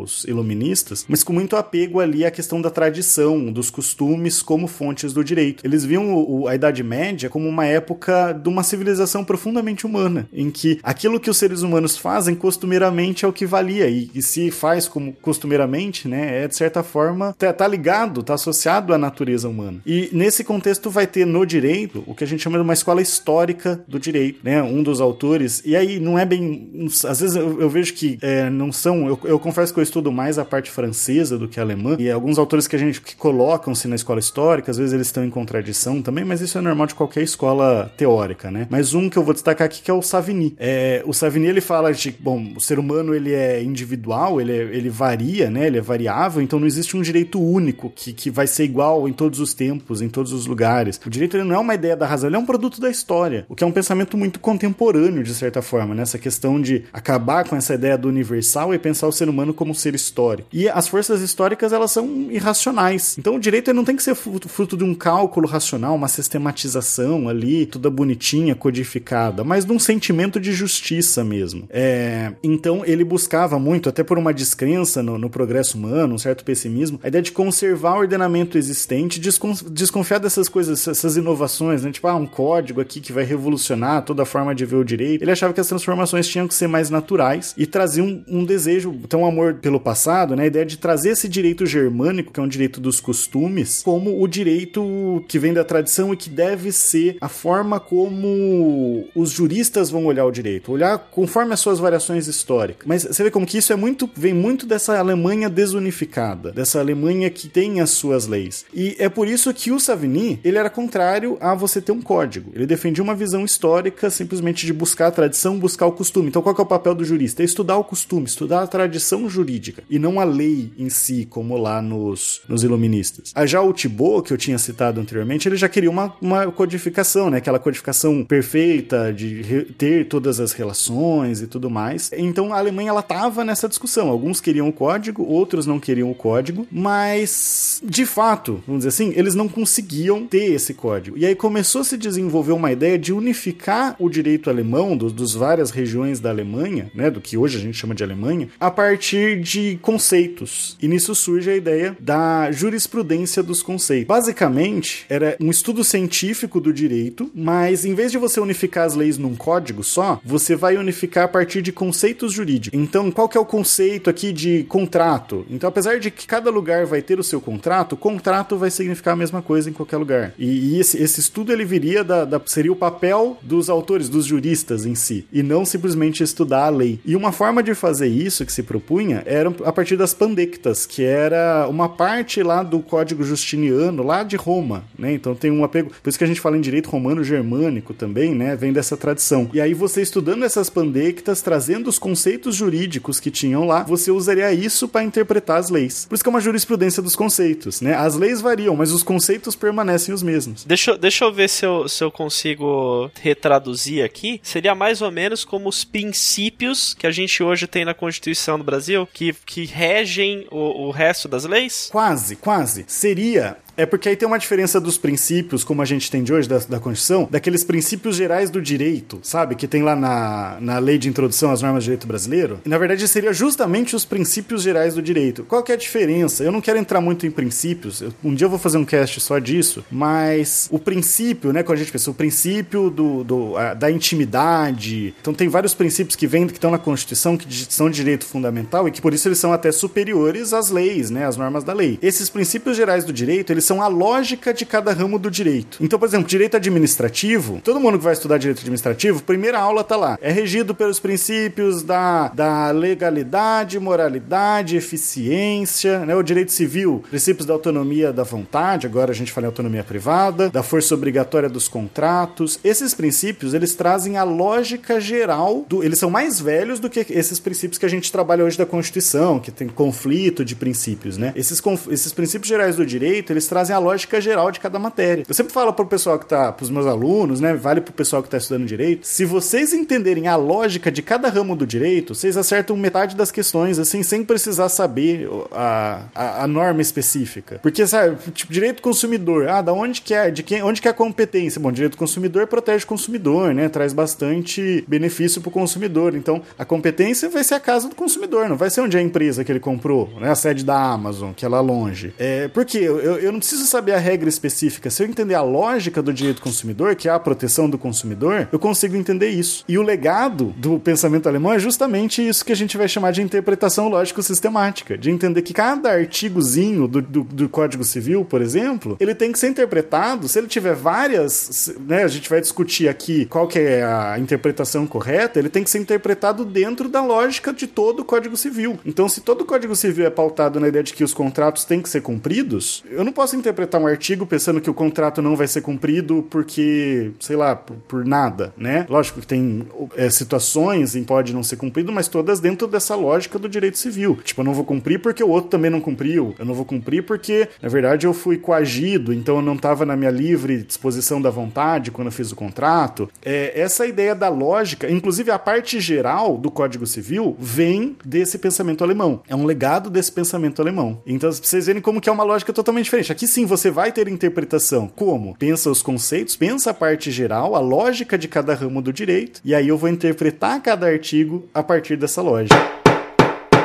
[0.01, 5.13] os iluministas, mas com muito apego ali à questão da tradição, dos costumes como fontes
[5.13, 5.65] do direito.
[5.65, 10.27] Eles viam o- o- a Idade Média como uma época de uma civilização profundamente humana,
[10.33, 14.21] em que aquilo que os seres humanos fazem costumeiramente é o que valia, e, e
[14.21, 18.97] se faz como costumeiramente, né, é de certa forma, tá, tá ligado, tá associado à
[18.97, 19.68] natureza humana.
[19.85, 23.01] E nesse contexto vai ter no direito o que a gente chama de uma escola
[23.01, 27.61] histórica do direito, né, um dos autores, e aí não é bem, às vezes eu,
[27.61, 30.71] eu vejo que é, não são, eu, eu confesso que eu estudo mais a parte
[30.71, 34.19] francesa do que a alemã, e alguns autores que a gente que colocam-se na escola
[34.19, 37.91] histórica, às vezes eles estão em contradição também, mas isso é normal de qualquer escola
[37.97, 38.67] teórica, né?
[38.69, 40.55] Mas um que eu vou destacar aqui que é o Savigny.
[40.57, 44.75] É, o Savigny ele fala de, bom, o ser humano ele é individual, ele, é-
[44.75, 45.67] ele varia, né?
[45.67, 49.13] Ele é variável, então não existe um direito único que, que vai ser igual em
[49.13, 50.99] todos os tempos, em todos os lugares.
[51.05, 53.45] O direito ele não é uma ideia da razão, ele é um produto da história,
[53.49, 57.55] o que é um pensamento muito contemporâneo, de certa forma, nessa questão de acabar com
[57.55, 60.47] essa ideia do universal e pensar o ser humano como um ser histórico.
[60.53, 63.17] E as forças históricas, elas são irracionais.
[63.17, 67.27] Então o direito ele não tem que ser fruto, de um cálculo racional, uma sistematização
[67.27, 71.67] ali, toda bonitinha, codificada, mas de um sentimento de justiça mesmo.
[71.69, 76.43] É, então ele buscava muito, até por uma descrença no, no progresso humano, um certo
[76.43, 81.91] pessimismo, a ideia de conservar o ordenamento existente, descon- desconfiar dessas coisas, essas inovações, né?
[81.91, 85.21] Tipo, ah, um código aqui que vai revolucionar toda a forma de ver o direito.
[85.21, 88.91] Ele achava que as transformações tinham que ser mais naturais e traziam um, um desejo,
[89.03, 90.43] então um amor pelo passado, né?
[90.43, 94.27] A ideia de trazer esse direito germânico, que é um direito dos costumes, como o
[94.27, 100.05] direito que vem da tradição e que deve ser a forma como os juristas vão
[100.05, 102.87] olhar o direito, olhar conforme as suas variações históricas.
[102.87, 107.29] Mas você vê como que isso é muito vem muito dessa Alemanha desunificada, dessa Alemanha
[107.29, 108.65] que tem as suas leis.
[108.73, 112.51] E é por isso que o Savigny, ele era contrário a você ter um código.
[112.53, 116.29] Ele defendia uma visão histórica simplesmente de buscar a tradição, buscar o costume.
[116.29, 117.41] Então qual é o papel do jurista?
[117.41, 121.57] É estudar o costume, estudar a tradição jurídica e não a lei em si, como
[121.57, 123.31] lá nos, nos iluministas.
[123.33, 127.29] Ah, Já o Thibault, que eu tinha citado anteriormente, ele já queria uma, uma codificação,
[127.29, 127.37] né?
[127.37, 132.11] Aquela codificação perfeita de ter todas as relações e tudo mais.
[132.13, 134.09] Então a Alemanha ela tava nessa discussão.
[134.09, 139.13] Alguns queriam o código, outros não queriam o código, mas de fato, vamos dizer assim,
[139.15, 141.17] eles eles não conseguiam ter esse código.
[141.17, 145.33] E aí começou a se desenvolver uma ideia de unificar o direito alemão dos, dos
[145.33, 149.39] várias regiões da Alemanha, né, do que hoje a gente chama de Alemanha, a partir
[149.39, 150.75] de conceitos.
[150.81, 154.07] E nisso surge a ideia da jurisprudência dos conceitos.
[154.07, 159.17] Basicamente, era um estudo científico do direito, mas em vez de você unificar as leis
[159.17, 162.79] num código só, você vai unificar a partir de conceitos jurídicos.
[162.79, 165.45] Então, qual que é o conceito aqui de contrato?
[165.49, 169.41] Então, apesar de que cada lugar vai ter o seu contrato, contrato vai significar mesma
[169.41, 170.33] coisa em qualquer lugar.
[170.37, 174.25] E, e esse, esse, estudo ele viria da, da, seria o papel dos autores, dos
[174.25, 176.99] juristas em si, e não simplesmente estudar a lei.
[177.05, 181.03] E uma forma de fazer isso que se propunha era a partir das pandectas, que
[181.03, 185.13] era uma parte lá do Código Justiniano, lá de Roma, né?
[185.13, 188.33] Então tem um apego, por isso que a gente fala em direito romano germânico também,
[188.33, 188.55] né?
[188.55, 189.49] Vem dessa tradição.
[189.53, 194.51] E aí você estudando essas pandectas, trazendo os conceitos jurídicos que tinham lá, você usaria
[194.53, 196.05] isso para interpretar as leis.
[196.05, 197.93] Por isso que é uma jurisprudência dos conceitos, né?
[197.95, 200.63] As leis variam, mas os conceitos permanecem os mesmos.
[200.63, 204.39] Deixa, deixa eu ver se eu, se eu consigo retraduzir aqui.
[204.43, 208.63] Seria mais ou menos como os princípios que a gente hoje tem na Constituição do
[208.63, 211.89] Brasil, que, que regem o, o resto das leis?
[211.91, 212.85] Quase, quase.
[212.87, 216.49] Seria é porque aí tem uma diferença dos princípios, como a gente tem de hoje,
[216.49, 219.55] da, da Constituição, daqueles princípios gerais do direito, sabe?
[219.55, 222.59] Que tem lá na, na lei de introdução às normas de direito brasileiro.
[222.65, 225.45] E, na verdade, seria justamente os princípios gerais do direito.
[225.45, 226.43] Qual que é a diferença?
[226.43, 228.01] Eu não quero entrar muito em princípios.
[228.01, 231.63] Eu, um dia eu vou fazer um cast só disso, mas o princípio, né?
[231.63, 235.13] Quando a gente pensa, o princípio do, do a, da intimidade.
[235.21, 238.89] Então, tem vários princípios que vêm, que estão na Constituição, que são de direito fundamental
[238.89, 241.25] e que por isso eles são até superiores às leis, né?
[241.25, 241.97] Às normas da lei.
[242.01, 245.77] Esses princípios gerais do direito, eles são a lógica de cada ramo do direito.
[245.79, 249.95] Então, por exemplo, direito administrativo, todo mundo que vai estudar direito administrativo, primeira aula tá
[249.95, 250.17] lá.
[250.23, 256.15] É regido pelos princípios da, da legalidade, moralidade, eficiência, né?
[256.15, 260.49] O direito civil, princípios da autonomia da vontade, agora a gente fala em autonomia privada,
[260.49, 262.59] da força obrigatória dos contratos.
[262.63, 267.39] Esses princípios, eles trazem a lógica geral do, eles são mais velhos do que esses
[267.39, 271.31] princípios que a gente trabalha hoje da Constituição, que tem conflito de princípios, né?
[271.35, 271.61] Esses,
[271.91, 275.25] esses princípios gerais do direito, eles trazem trazem a lógica geral de cada matéria.
[275.27, 278.29] Eu sempre falo pro pessoal que tá, pros meus alunos, né, vale pro pessoal que
[278.29, 282.77] tá estudando direito, se vocês entenderem a lógica de cada ramo do direito, vocês acertam
[282.77, 287.59] metade das questões, assim, sem precisar saber a, a, a norma específica.
[287.61, 290.91] Porque, sabe, tipo, direito consumidor, ah, da onde que é, de quem, onde que é
[290.91, 291.59] a competência?
[291.59, 296.15] Bom, direito consumidor protege o consumidor, né, traz bastante benefício pro consumidor.
[296.15, 299.03] Então, a competência vai ser a casa do consumidor, não vai ser onde é a
[299.03, 302.13] empresa que ele comprou, né, a sede da Amazon, que é lá longe.
[302.17, 304.89] É, porque eu, eu não preciso saber a regra específica.
[304.89, 308.47] Se eu entender a lógica do direito do consumidor, que é a proteção do consumidor,
[308.51, 309.63] eu consigo entender isso.
[309.67, 313.21] E o legado do pensamento alemão é justamente isso que a gente vai chamar de
[313.21, 314.97] interpretação lógico-sistemática.
[314.97, 319.39] De entender que cada artigozinho do, do, do, Código Civil, por exemplo, ele tem que
[319.39, 320.27] ser interpretado.
[320.27, 324.85] Se ele tiver várias, né, a gente vai discutir aqui qual que é a interpretação
[324.85, 328.79] correta, ele tem que ser interpretado dentro da lógica de todo o Código Civil.
[328.85, 331.81] Então, se todo o Código Civil é pautado na ideia de que os contratos têm
[331.81, 335.47] que ser cumpridos, eu não posso interpretar um artigo pensando que o contrato não vai
[335.47, 338.85] ser cumprido porque, sei lá, por, por nada, né?
[338.89, 343.39] Lógico que tem é, situações em pode não ser cumprido, mas todas dentro dessa lógica
[343.39, 344.19] do direito civil.
[344.23, 346.35] Tipo, eu não vou cumprir porque o outro também não cumpriu.
[346.37, 349.95] Eu não vou cumprir porque, na verdade, eu fui coagido, então eu não estava na
[349.95, 353.09] minha livre disposição da vontade quando eu fiz o contrato.
[353.23, 358.83] É, essa ideia da lógica, inclusive a parte geral do Código Civil, vem desse pensamento
[358.83, 359.21] alemão.
[359.27, 361.01] É um legado desse pensamento alemão.
[361.05, 363.11] Então, vocês verem como que é uma lógica totalmente diferente.
[363.19, 364.87] Aqui sim você vai ter interpretação.
[364.87, 365.35] Como?
[365.37, 369.53] Pensa os conceitos, pensa a parte geral, a lógica de cada ramo do direito, e
[369.53, 372.55] aí eu vou interpretar cada artigo a partir dessa lógica.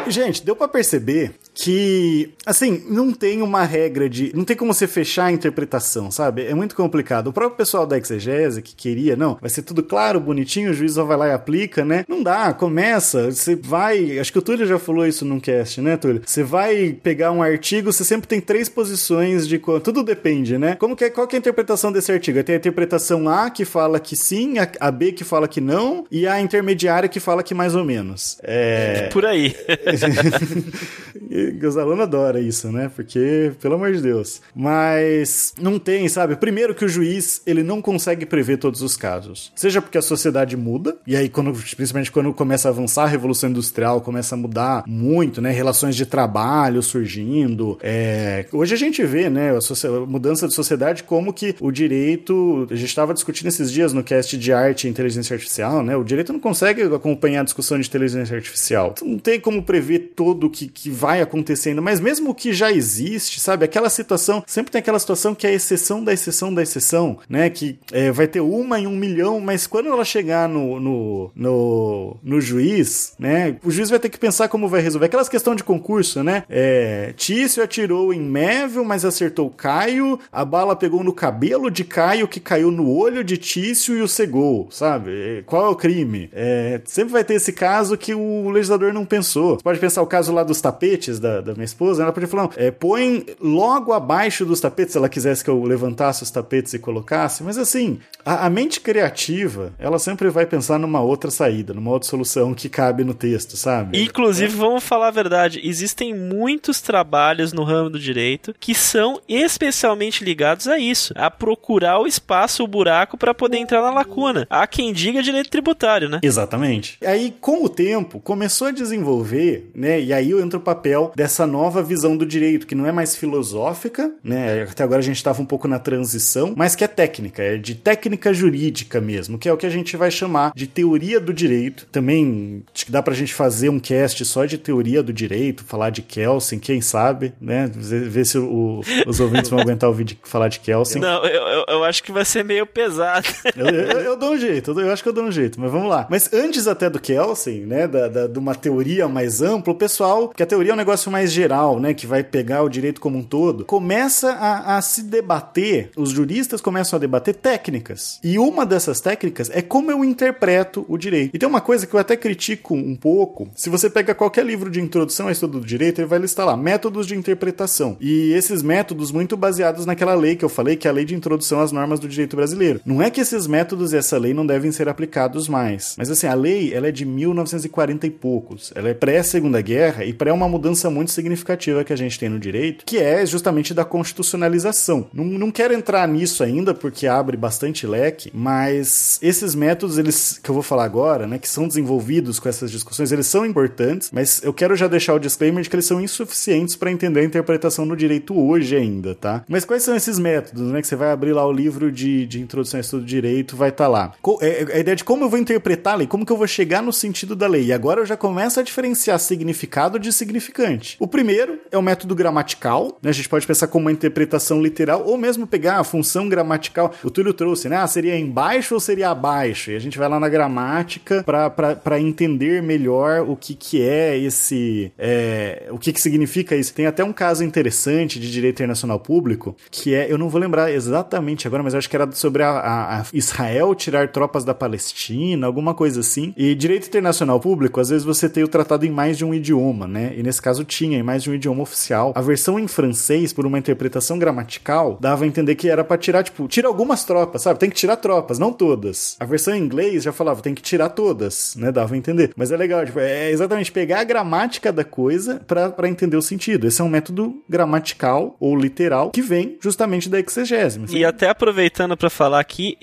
[0.08, 4.32] Gente, deu para perceber que, assim, não tem uma regra de.
[4.34, 6.44] Não tem como você fechar a interpretação, sabe?
[6.44, 7.28] É muito complicado.
[7.28, 10.94] O próprio pessoal da exegese que queria, não, vai ser tudo claro, bonitinho, o juiz
[10.94, 12.04] só vai lá e aplica, né?
[12.08, 14.18] Não dá, começa, você vai.
[14.18, 16.22] Acho que o Túlio já falou isso num cast, né, Túlio?
[16.26, 19.58] Você vai pegar um artigo, você sempre tem três posições de.
[19.58, 20.74] Tudo depende, né?
[20.74, 22.42] Como que é, qual que é a interpretação desse artigo?
[22.42, 26.26] Tem a interpretação A que fala que sim, a, B que fala que não, e
[26.26, 28.38] a intermediária que fala que mais ou menos.
[28.42, 29.08] É.
[29.12, 29.54] Por aí.
[31.76, 32.90] alunos adoram isso, né?
[32.94, 34.40] Porque, pelo amor de Deus.
[34.54, 36.36] Mas não tem, sabe?
[36.36, 39.52] Primeiro que o juiz, ele não consegue prever todos os casos.
[39.54, 43.50] Seja porque a sociedade muda, e aí, quando, principalmente quando começa a avançar a Revolução
[43.50, 45.50] Industrial, começa a mudar muito, né?
[45.50, 47.78] Relações de trabalho surgindo.
[47.82, 48.46] É...
[48.52, 49.50] Hoje a gente vê, né?
[49.50, 52.66] A, a mudança de sociedade como que o direito...
[52.70, 55.96] A gente estava discutindo esses dias no cast de arte e inteligência artificial, né?
[55.96, 58.94] O direito não consegue acompanhar a discussão de inteligência artificial.
[59.02, 62.52] Não tem como prever todo o que, que vai acontecer acontecendo, mas mesmo o que
[62.52, 63.64] já existe, sabe?
[63.64, 67.50] Aquela situação, sempre tem aquela situação que é a exceção da exceção da exceção, né?
[67.50, 72.16] Que é, vai ter uma em um milhão, mas quando ela chegar no, no, no,
[72.22, 73.56] no juiz, né?
[73.64, 75.06] O juiz vai ter que pensar como vai resolver.
[75.06, 76.44] Aquelas questões de concurso, né?
[76.48, 82.28] É, Tício atirou em Mévio, mas acertou Caio, a bala pegou no cabelo de Caio,
[82.28, 85.10] que caiu no olho de Tício e o cegou, sabe?
[85.10, 86.30] É, qual é o crime?
[86.32, 89.56] É, sempre vai ter esse caso que o legislador não pensou.
[89.56, 92.42] Você pode pensar o caso lá dos tapetes da, da minha esposa, ela podia falar,
[92.44, 96.74] não, é, põe logo abaixo dos tapetes, se ela quisesse que eu levantasse os tapetes
[96.74, 101.72] e colocasse, mas assim, a, a mente criativa, ela sempre vai pensar numa outra saída,
[101.72, 104.02] numa outra solução que cabe no texto, sabe?
[104.02, 110.22] Inclusive, vamos falar a verdade, existem muitos trabalhos no ramo do direito que são especialmente
[110.22, 114.46] ligados a isso, a procurar o espaço, o buraco para poder entrar na lacuna.
[114.50, 116.20] Há quem diga direito tributário, né?
[116.22, 116.98] Exatamente.
[117.02, 120.00] Aí, com o tempo, começou a desenvolver, né?
[120.00, 124.12] E aí entra o papel dessa nova visão do direito, que não é mais filosófica,
[124.22, 124.62] né?
[124.62, 127.74] Até agora a gente estava um pouco na transição, mas que é técnica, é de
[127.74, 131.86] técnica jurídica mesmo, que é o que a gente vai chamar de teoria do direito.
[131.90, 135.90] Também acho que dá pra gente fazer um cast só de teoria do direito, falar
[135.90, 137.70] de Kelsen, quem sabe, né?
[137.74, 141.00] Ver se o, os ouvintes vão aguentar ouvir de, falar de Kelsen.
[141.00, 143.26] Não, eu, eu, eu, acho que vai ser meio pesado.
[143.56, 145.88] eu, eu, eu, dou um jeito, eu acho que eu dou um jeito, mas vamos
[145.88, 146.06] lá.
[146.10, 150.28] Mas antes até do Kelsen, né, da, da, de uma teoria mais ampla, o pessoal,
[150.28, 153.18] que a teoria é um negócio mais geral, né, que vai pegar o direito como
[153.18, 158.18] um todo, começa a, a se debater, os juristas começam a debater técnicas.
[158.22, 161.34] E uma dessas técnicas é como eu interpreto o direito.
[161.34, 164.70] E tem uma coisa que eu até critico um pouco, se você pega qualquer livro
[164.70, 167.96] de introdução ao estudo do direito, ele vai listar lá métodos de interpretação.
[168.00, 171.14] E esses métodos muito baseados naquela lei que eu falei, que é a lei de
[171.14, 172.80] introdução às normas do direito brasileiro.
[172.84, 176.26] Não é que esses métodos e essa lei não devem ser aplicados mais, mas assim,
[176.26, 178.72] a lei, ela é de 1940 e poucos.
[178.74, 182.38] Ela é pré-segunda guerra e pré uma mudança muito significativa que a gente tem no
[182.38, 185.06] direito, que é justamente da constitucionalização.
[185.12, 190.50] Não, não quero entrar nisso ainda porque abre bastante leque, mas esses métodos, eles que
[190.50, 194.42] eu vou falar agora, né, que são desenvolvidos com essas discussões, eles são importantes, mas
[194.42, 197.84] eu quero já deixar o disclaimer de que eles são insuficientes para entender a interpretação
[197.84, 199.44] no direito hoje ainda, tá?
[199.48, 202.40] Mas quais são esses métodos, né, que você vai abrir lá o livro de, de
[202.40, 204.12] introdução ao estudo do direito, vai estar tá lá.
[204.40, 206.46] É, é, a ideia de como eu vou interpretar a lei, como que eu vou
[206.46, 207.66] chegar no sentido da lei.
[207.66, 210.73] E agora eu já começo a diferenciar significado de significante.
[210.98, 213.10] O primeiro é o método gramatical, né?
[213.10, 216.92] A gente pode pensar como uma interpretação literal, ou mesmo pegar a função gramatical.
[217.02, 217.76] O Túlio trouxe, né?
[217.76, 219.70] Ah, seria embaixo ou seria abaixo?
[219.70, 224.92] E a gente vai lá na gramática para entender melhor o que, que é esse.
[224.98, 226.74] É, o que, que significa isso.
[226.74, 230.70] Tem até um caso interessante de direito internacional público, que é, eu não vou lembrar
[230.72, 235.46] exatamente agora, mas acho que era sobre a, a, a Israel tirar tropas da Palestina,
[235.46, 236.32] alguma coisa assim.
[236.36, 239.86] E direito internacional público, às vezes você tem o tratado em mais de um idioma,
[239.86, 240.12] né?
[240.16, 242.12] E nesse caso tinha em mais de um idioma oficial.
[242.14, 246.22] A versão em francês, por uma interpretação gramatical, dava a entender que era para tirar,
[246.22, 247.58] tipo, tira algumas tropas, sabe?
[247.58, 249.16] Tem que tirar tropas, não todas.
[249.20, 251.70] A versão em inglês já falava, tem que tirar todas, né?
[251.70, 252.32] Dava a entender.
[252.36, 256.66] Mas é legal, tipo, é exatamente pegar a gramática da coisa para entender o sentido.
[256.66, 260.80] Esse é um método gramatical ou literal que vem justamente da exegese.
[260.90, 262.76] E até aproveitando para falar aqui,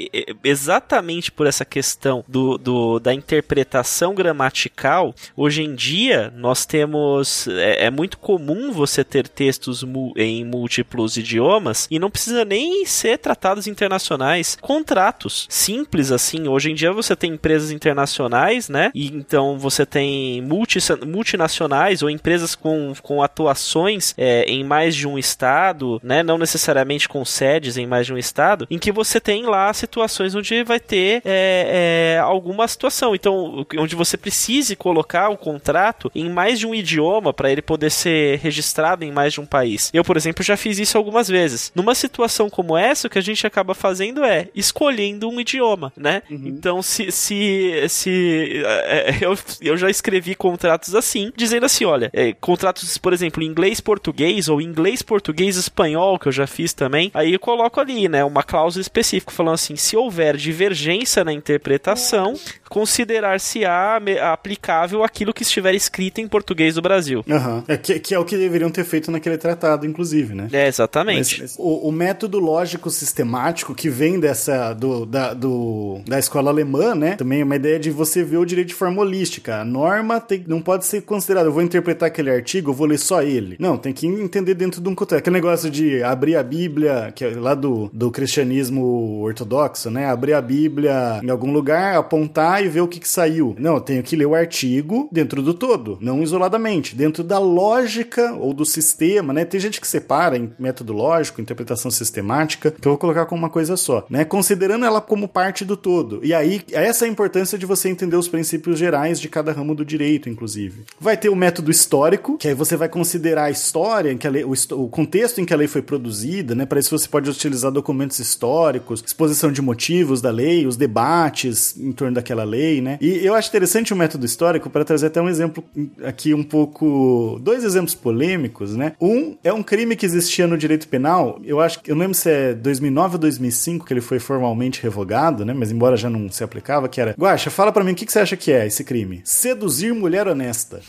[0.43, 7.47] exatamente por essa questão do, do, da interpretação gramatical, hoje em dia nós temos.
[7.47, 12.85] É, é muito comum você ter textos mu, em múltiplos idiomas e não precisa nem
[12.85, 14.57] ser tratados internacionais.
[14.61, 16.47] Contratos simples assim.
[16.47, 18.91] Hoje em dia você tem empresas internacionais, né?
[18.93, 25.07] E então você tem multi, multinacionais ou empresas com, com atuações é, em mais de
[25.07, 26.23] um estado, né?
[26.23, 30.35] Não necessariamente com sedes em mais de um estado, em que você tem lá situações
[30.35, 33.15] onde vai ter é, é, alguma situação.
[33.15, 37.89] Então, onde você precise colocar o contrato em mais de um idioma para ele poder
[37.89, 39.89] ser registrado em mais de um país.
[39.93, 41.71] Eu, por exemplo, já fiz isso algumas vezes.
[41.75, 46.21] Numa situação como essa, o que a gente acaba fazendo é escolhendo um idioma, né?
[46.29, 46.43] Uhum.
[46.45, 52.33] Então, se, se, se é, eu, eu já escrevi contratos assim, dizendo assim, olha, é,
[52.33, 57.11] contratos, por exemplo, em inglês português ou inglês português espanhol, que eu já fiz também,
[57.13, 62.33] aí eu coloco ali, né, uma cláusula específica falando assim, se houver divergência na interpretação,
[62.69, 63.99] considerar-se-á
[64.31, 67.23] aplicável aquilo que estiver escrito em português do Brasil.
[67.27, 67.50] Uhum.
[67.67, 70.47] É, que, que, é o que deveriam ter feito naquele tratado, inclusive, né?
[70.51, 71.41] É, exatamente.
[71.41, 76.95] Mas, o, o, método lógico sistemático que vem dessa do, da, do, da escola alemã,
[76.95, 77.15] né?
[77.15, 79.61] Também é uma ideia de você ver o direito de forma holística.
[79.61, 82.97] A norma tem, não pode ser considerada, eu vou interpretar aquele artigo, eu vou ler
[82.97, 83.55] só ele.
[83.59, 85.19] Não, tem que entender dentro de um contexto.
[85.19, 90.05] Aquele negócio de abrir a Bíblia, que é lá do, do cristianismo ortodoxo, né?
[90.05, 93.55] Abrir a Bíblia em algum lugar, apontar e ver o que, que saiu.
[93.57, 98.33] Não, eu tenho que ler o artigo dentro do todo, não isoladamente, dentro da lógica
[98.33, 99.45] ou do sistema, né?
[99.45, 103.49] Tem gente que separa em método lógico, interpretação sistemática, que eu vou colocar como uma
[103.49, 104.25] coisa só, né?
[104.25, 106.19] Considerando ela como parte do todo.
[106.23, 109.75] E aí, essa é a importância de você entender os princípios gerais de cada ramo
[109.75, 110.83] do direito, inclusive.
[110.99, 114.43] Vai ter o método histórico, que aí você vai considerar a história, que a lei,
[114.43, 116.65] o, o contexto em que a lei foi produzida, né?
[116.65, 121.91] Para isso você pode utilizar documentos históricos, exposição de motivos da lei, os debates em
[121.91, 122.97] torno daquela lei, né?
[123.01, 125.63] E eu acho interessante o método histórico para trazer até um exemplo
[126.03, 127.30] aqui um pouco.
[127.39, 128.93] Dois exemplos polêmicos, né?
[128.99, 131.91] Um é um crime que existia no direito penal, eu acho que.
[131.91, 135.53] Eu não lembro se é 2009 ou 2005 que ele foi formalmente revogado, né?
[135.53, 137.15] Mas embora já não se aplicava, que era.
[137.17, 139.21] Guaxa, fala para mim o que, que você acha que é esse crime?
[139.23, 140.81] Seduzir mulher honesta.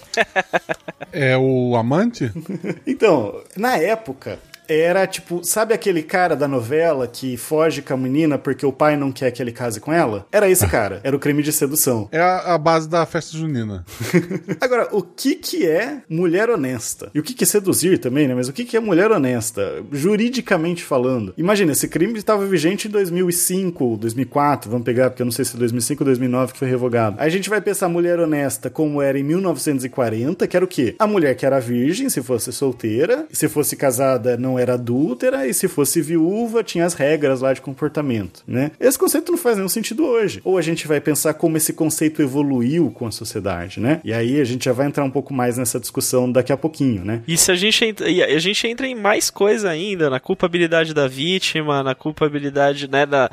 [1.12, 2.30] É o amante?
[2.86, 4.38] então, na época,
[4.68, 8.96] era tipo, sabe aquele cara da novela que foge com a menina porque o pai
[8.96, 10.26] não quer que ele case com ela?
[10.32, 12.08] Era esse cara, era o crime de sedução.
[12.12, 13.84] É a, a base da festa junina.
[14.60, 17.10] Agora, o que que é mulher honesta?
[17.14, 18.34] E o que que é seduzir também, né?
[18.34, 19.82] Mas o que que é mulher honesta?
[19.90, 21.34] Juridicamente falando.
[21.36, 25.54] Imagina, esse crime estava vigente em 2005, 2004, vamos pegar, porque eu não sei se
[25.56, 27.16] é 2005 ou 2009 que foi revogado.
[27.18, 30.94] Aí a gente vai pensar mulher honesta como era em 1940, que era o quê?
[30.98, 35.54] A mulher que era virgem, se fosse solteira, se fosse casada, não era adúltera, e
[35.54, 38.72] se fosse viúva, tinha as regras lá de comportamento, né?
[38.78, 40.40] Esse conceito não faz nenhum sentido hoje.
[40.44, 44.00] Ou a gente vai pensar como esse conceito evoluiu com a sociedade, né?
[44.04, 47.04] E aí a gente já vai entrar um pouco mais nessa discussão daqui a pouquinho,
[47.04, 47.22] né?
[47.26, 51.08] E se a gente entra, a gente entra em mais coisa ainda, na culpabilidade da
[51.08, 53.30] vítima, na culpabilidade, né, da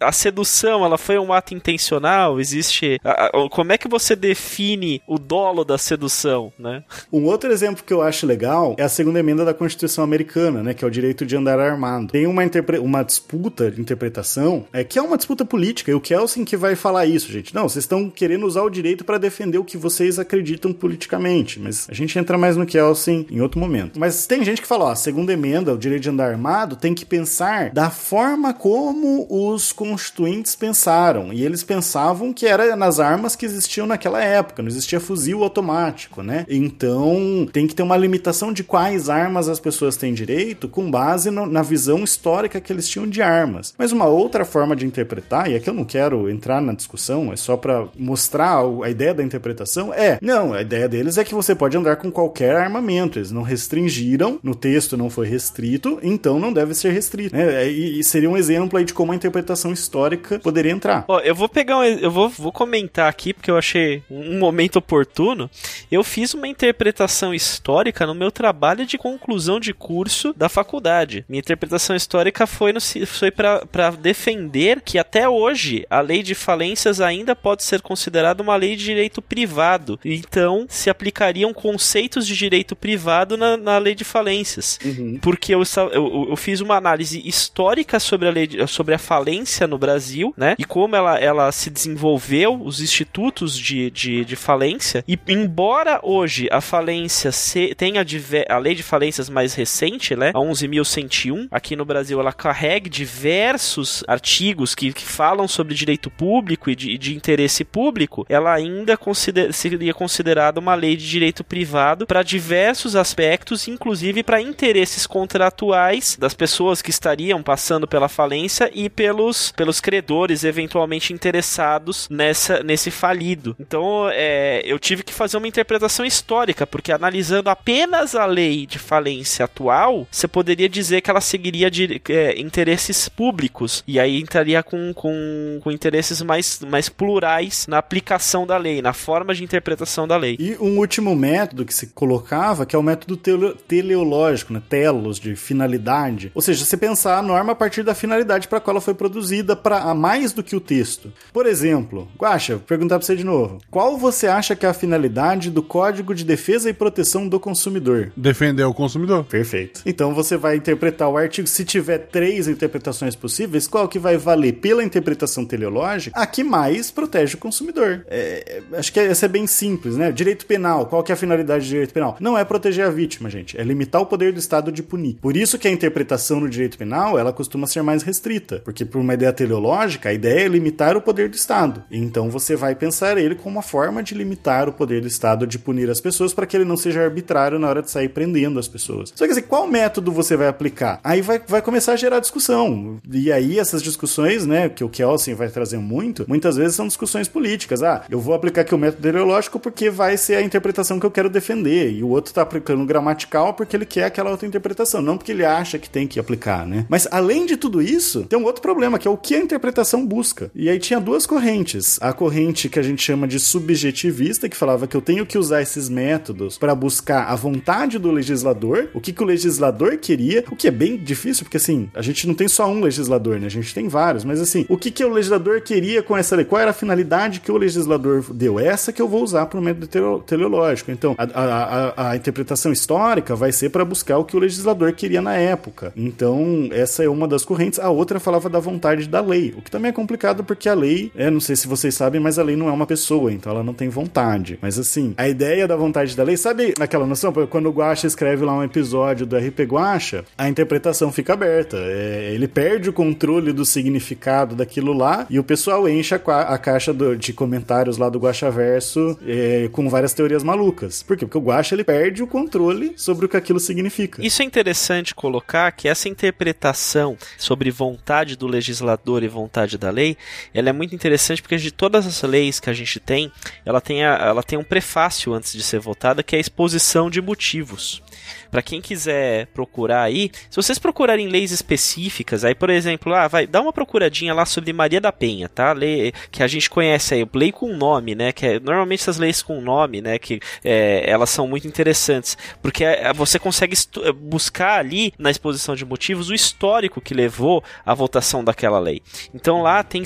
[0.00, 5.02] a sedução, ela foi um ato intencional, existe a, a, como é que você define
[5.06, 6.82] o dolo da sedução, né?
[7.12, 10.74] Um outro exemplo que eu acho legal é a segunda emenda da Constituição americana, né,
[10.74, 12.08] que é o direito de andar armado.
[12.08, 12.42] Tem uma,
[12.82, 16.74] uma disputa de interpretação, é que é uma disputa política, e o Kelsen que vai
[16.74, 17.54] falar isso, gente.
[17.54, 21.86] Não, vocês estão querendo usar o direito para defender o que vocês acreditam politicamente, mas
[21.88, 23.98] a gente entra mais no Kelsen em outro momento.
[23.98, 26.94] Mas tem gente que fala, ó, a segunda emenda, o direito de andar armado, tem
[26.94, 33.36] que pensar da forma como os constituintes pensaram, e eles pensavam que era nas armas
[33.36, 36.44] que existiam naquela época, não existia fuzil automático, né?
[36.48, 41.30] Então, tem que ter uma limitação de quais armas as pessoas têm direito com base
[41.30, 43.74] no, na visão histórica que eles tinham de armas.
[43.78, 47.36] Mas uma outra forma de interpretar, e aqui eu não quero entrar na discussão, é
[47.36, 51.54] só para mostrar a ideia da interpretação, é, não, a ideia deles é que você
[51.54, 56.52] pode andar com qualquer armamento, eles não restringiram, no texto não foi restrito, então não
[56.52, 57.34] deve ser restrito.
[57.34, 57.68] Né?
[57.68, 61.04] E, e seria um exemplo aí de como a interpretação histórica poderia entrar.
[61.08, 64.76] Ó, eu vou pegar um, eu vou, vou comentar aqui porque eu achei um momento
[64.76, 65.50] oportuno.
[65.90, 71.24] Eu fiz uma interpretação histórica no meu trabalho de conclusão de curso da faculdade.
[71.28, 77.00] Minha interpretação histórica foi, no, foi para defender que até hoje a lei de falências
[77.00, 79.98] ainda pode ser considerada uma lei de direito privado.
[80.04, 84.78] Então, se aplicariam conceitos de direito privado na, na lei de falências.
[84.84, 85.18] Uhum.
[85.20, 85.62] Porque eu,
[85.92, 90.34] eu, eu, fiz uma análise histórica sobre a, lei de, sobre a falência no Brasil,
[90.36, 90.54] né?
[90.58, 95.04] E como ela, ela se desenvolveu, os institutos de, de, de falência.
[95.06, 98.04] E embora hoje a falência se, tenha
[98.48, 100.30] a lei de falências mais recente, né?
[100.30, 106.70] A 11.101, aqui no Brasil ela carrega diversos artigos que, que falam sobre direito público
[106.70, 112.06] e de, de interesse público, ela ainda consider, seria considerada uma lei de direito privado
[112.06, 118.88] para diversos aspectos, inclusive para interesses contratuais das pessoas que estariam passando pela falência e
[118.88, 123.56] pelos, pelos credores eventualmente interessados nessa, nesse falido.
[123.58, 128.78] Então, é, eu tive que fazer uma interpretação histórica, porque analisando apenas a lei de
[128.78, 134.62] falência atual, você poderia dizer que ela seguiria de é, interesses públicos e aí entraria
[134.62, 140.06] com, com, com interesses mais, mais plurais na aplicação da lei, na forma de interpretação
[140.06, 140.36] da lei.
[140.38, 144.62] E um último método que se colocava, que é o método tele, teleológico, né?
[144.68, 146.30] telos, de finalidade.
[146.34, 149.56] Ou seja, você pensar a norma a partir da finalidade para qual ela foi produzida,
[149.56, 151.12] para mais do que o texto.
[151.32, 153.58] Por exemplo, Guaxa, vou perguntar para você de novo.
[153.70, 158.12] Qual você acha que é a finalidade do Código de Defesa e Proteção do Consumidor?
[158.16, 159.24] Defender o consumidor.
[159.24, 159.80] Perfeito.
[159.86, 164.54] Então você vai interpretar o artigo, se tiver três interpretações possíveis, qual que vai valer
[164.54, 166.18] pela interpretação teleológica?
[166.18, 168.06] A que mais protege o consumidor.
[168.08, 170.10] É, acho que essa é bem simples, né?
[170.10, 172.16] Direito penal, qual que é a finalidade do direito penal?
[172.18, 173.58] Não é proteger a vítima, gente.
[173.58, 175.18] É limitar o poder do Estado de punir.
[175.20, 178.60] Por isso que a interpretação no direito penal, ela costuma ser mais restrita.
[178.64, 181.84] Porque por uma ideia teleológica, a ideia é limitar o poder do Estado.
[181.90, 185.58] Então você vai pensar ele como uma forma de limitar o poder do Estado de
[185.58, 188.68] punir as pessoas para que ele não seja arbitrário na hora de sair prendendo as
[188.68, 189.12] pessoas.
[189.14, 190.98] Só que assim, qual método método você vai aplicar?
[191.04, 192.96] Aí vai, vai começar a gerar discussão.
[193.10, 197.28] E aí essas discussões, né, que o Kelsen vai trazer muito, muitas vezes são discussões
[197.28, 197.82] políticas.
[197.82, 201.10] Ah, eu vou aplicar aqui o método teleológico porque vai ser a interpretação que eu
[201.10, 201.92] quero defender.
[201.92, 205.44] E o outro está aplicando gramatical porque ele quer aquela outra interpretação, não porque ele
[205.44, 206.86] acha que tem que aplicar, né?
[206.88, 210.06] Mas além de tudo isso, tem um outro problema, que é o que a interpretação
[210.06, 210.50] busca.
[210.54, 211.98] E aí tinha duas correntes.
[212.00, 215.60] A corrente que a gente chama de subjetivista, que falava que eu tenho que usar
[215.60, 220.56] esses métodos para buscar a vontade do legislador, o que, que o legislador queria, o
[220.56, 223.46] que é bem difícil, porque assim, a gente não tem só um legislador, né?
[223.46, 226.44] A gente tem vários, mas assim, o que, que o legislador queria com essa lei?
[226.44, 228.58] Qual era a finalidade que o legislador deu?
[228.58, 230.90] Essa que eu vou usar para o método teleológico.
[230.90, 234.92] Então, a, a, a, a interpretação histórica vai ser para buscar o que o legislador
[234.92, 235.92] queria na época.
[235.96, 237.78] Então, essa é uma das correntes.
[237.78, 241.10] A outra falava da vontade da lei, o que também é complicado porque a lei,
[241.16, 243.62] é, não sei se vocês sabem, mas a lei não é uma pessoa, então ela
[243.62, 244.58] não tem vontade.
[244.60, 247.32] Mas assim, a ideia da vontade da lei, sabe aquela noção?
[247.48, 251.76] Quando o Guacha escreve lá um episódio do RP Guacha, a interpretação fica aberta.
[251.78, 256.58] É, ele perde o controle do significado daquilo lá e o pessoal enche a, a
[256.58, 261.02] caixa do, de comentários lá do Guacha Verso é, com várias teorias malucas.
[261.02, 261.24] Por quê?
[261.26, 264.24] Porque o Guacha ele perde o controle sobre o que aquilo significa.
[264.24, 270.16] Isso é interessante colocar que essa interpretação sobre vontade do legislador e vontade da lei,
[270.54, 273.30] ela é muito interessante porque de todas as leis que a gente tem,
[273.64, 277.10] ela tem, a, ela tem um prefácio antes de ser votada que é a exposição
[277.10, 278.02] de motivos.
[278.50, 283.46] Para quem quiser procurar aí, se vocês procurarem leis específicas, aí por exemplo, ah, vai,
[283.46, 285.72] dá uma procuradinha lá sobre Maria da Penha, tá?
[285.72, 288.32] Lei que a gente conhece aí, lei com nome, né?
[288.32, 290.18] Que é, normalmente essas leis com nome, né?
[290.18, 293.76] Que é, elas são muito interessantes, porque é, você consegue
[294.16, 299.02] buscar ali na exposição de motivos o histórico que levou à votação daquela lei.
[299.34, 300.02] Então lá tem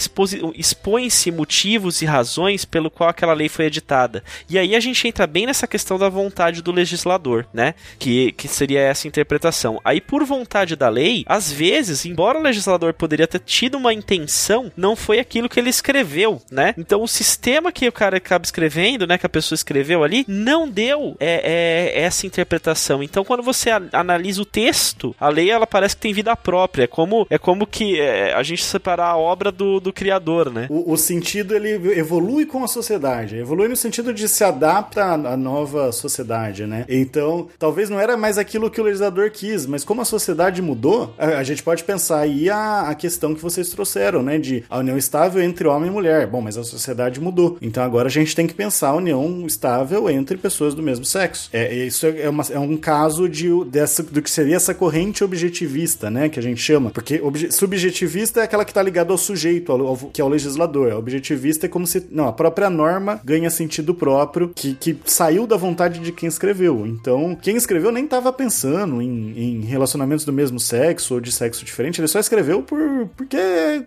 [0.54, 4.22] expõe-se motivos e razões pelo qual aquela lei foi editada.
[4.48, 7.74] E aí a gente entra bem nessa questão da vontade do legislador, né?
[7.98, 9.80] Que, que seria essa interpretação.
[9.84, 14.70] Aí, por vontade da lei, às vezes, embora o legislador poderia ter tido uma intenção,
[14.76, 16.74] não foi aquilo que ele escreveu, né?
[16.76, 20.68] Então, o sistema que o cara acaba escrevendo, né, que a pessoa escreveu ali, não
[20.68, 23.02] deu é, é, essa interpretação.
[23.02, 26.84] Então, quando você analisa o texto, a lei ela parece que tem vida própria.
[26.84, 30.66] É como, é como que é, a gente separar a obra do, do criador, né?
[30.70, 35.36] O, o, sentido ele evolui com a sociedade, evolui no sentido de se adapta à
[35.36, 36.84] nova sociedade, né?
[36.88, 41.14] Então, talvez não era mais aquilo que o legislador quis, mas como a sociedade mudou,
[41.18, 44.38] a, a gente pode pensar aí a, a, questão que vocês trouxeram, né?
[44.38, 46.26] De a união estável entre homem e mulher.
[46.26, 47.58] Bom, mas a sociedade mudou.
[47.60, 51.50] Então agora a gente tem que pensar a união estável entre pessoas do mesmo sexo.
[51.52, 55.24] É, isso é, é, uma, é um caso de, dessa, do que seria essa corrente
[55.24, 56.28] objetivista, né?
[56.28, 56.90] Que a gente chama.
[56.90, 57.20] Porque
[57.50, 60.92] subjetivista é aquela que está ligada ao sujeito, ao, ao, que é o legislador.
[60.94, 62.06] Objetivista é como se.
[62.10, 66.86] Não, a própria norma ganha sentido próprio que, que saiu da vontade de quem escreveu.
[66.86, 71.64] Então, quem escreveu nem estava pensando em, em, relacionamentos do mesmo sexo ou de sexo
[71.64, 72.78] diferente, ele só escreveu por
[73.16, 73.36] porque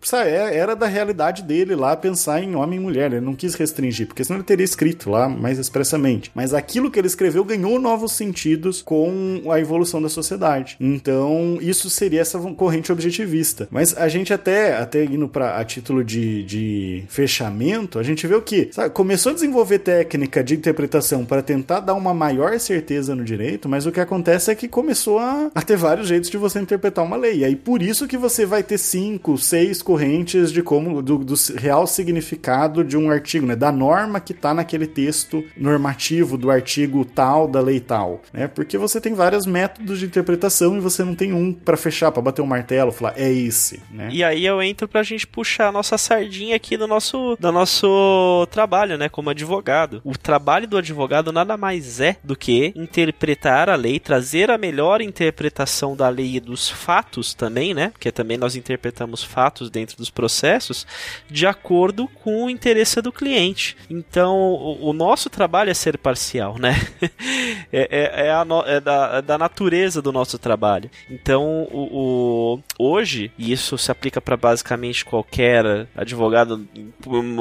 [0.03, 3.11] sabe, é, era da realidade dele lá pensar em homem e mulher.
[3.11, 6.31] Ele não quis restringir, porque senão ele teria escrito lá mais expressamente.
[6.33, 10.77] Mas aquilo que ele escreveu ganhou novos sentidos com a evolução da sociedade.
[10.79, 13.67] Então, isso seria essa corrente objetivista.
[13.71, 18.35] Mas a gente até, até indo para a título de, de fechamento, a gente vê
[18.35, 23.23] o que começou a desenvolver técnica de interpretação para tentar dar uma maior certeza no
[23.23, 26.59] direito, mas o que acontece é que começou a, a, ter vários jeitos de você
[26.59, 27.39] interpretar uma lei.
[27.39, 31.33] E aí por isso que você vai ter cinco, seis correntes de como do, do
[31.55, 33.55] real significado de um artigo, né?
[33.55, 38.47] Da norma que está naquele texto normativo do artigo tal, da lei tal, né?
[38.47, 42.21] Porque você tem vários métodos de interpretação e você não tem um para fechar, para
[42.21, 44.09] bater um martelo, falar é esse, né?
[44.11, 48.47] E aí eu entro pra gente puxar a nossa sardinha aqui do nosso, do nosso
[48.51, 49.09] trabalho, né?
[49.09, 50.01] Como advogado.
[50.03, 55.01] O trabalho do advogado nada mais é do que interpretar a lei, trazer a melhor
[55.01, 57.89] interpretação da lei e dos fatos também, né?
[57.89, 60.85] Porque também nós interpretamos fatos dentro dos processos
[61.29, 63.77] de acordo com o interesse do cliente.
[63.89, 66.75] Então, o, o nosso trabalho é ser parcial, né?
[67.71, 70.89] é, é, é, no, é da, é da, natureza do nosso trabalho.
[71.09, 76.67] Então, o, o hoje, e isso se aplica para basicamente qualquer advogado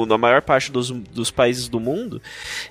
[0.07, 2.21] na maior parte dos, dos países do mundo,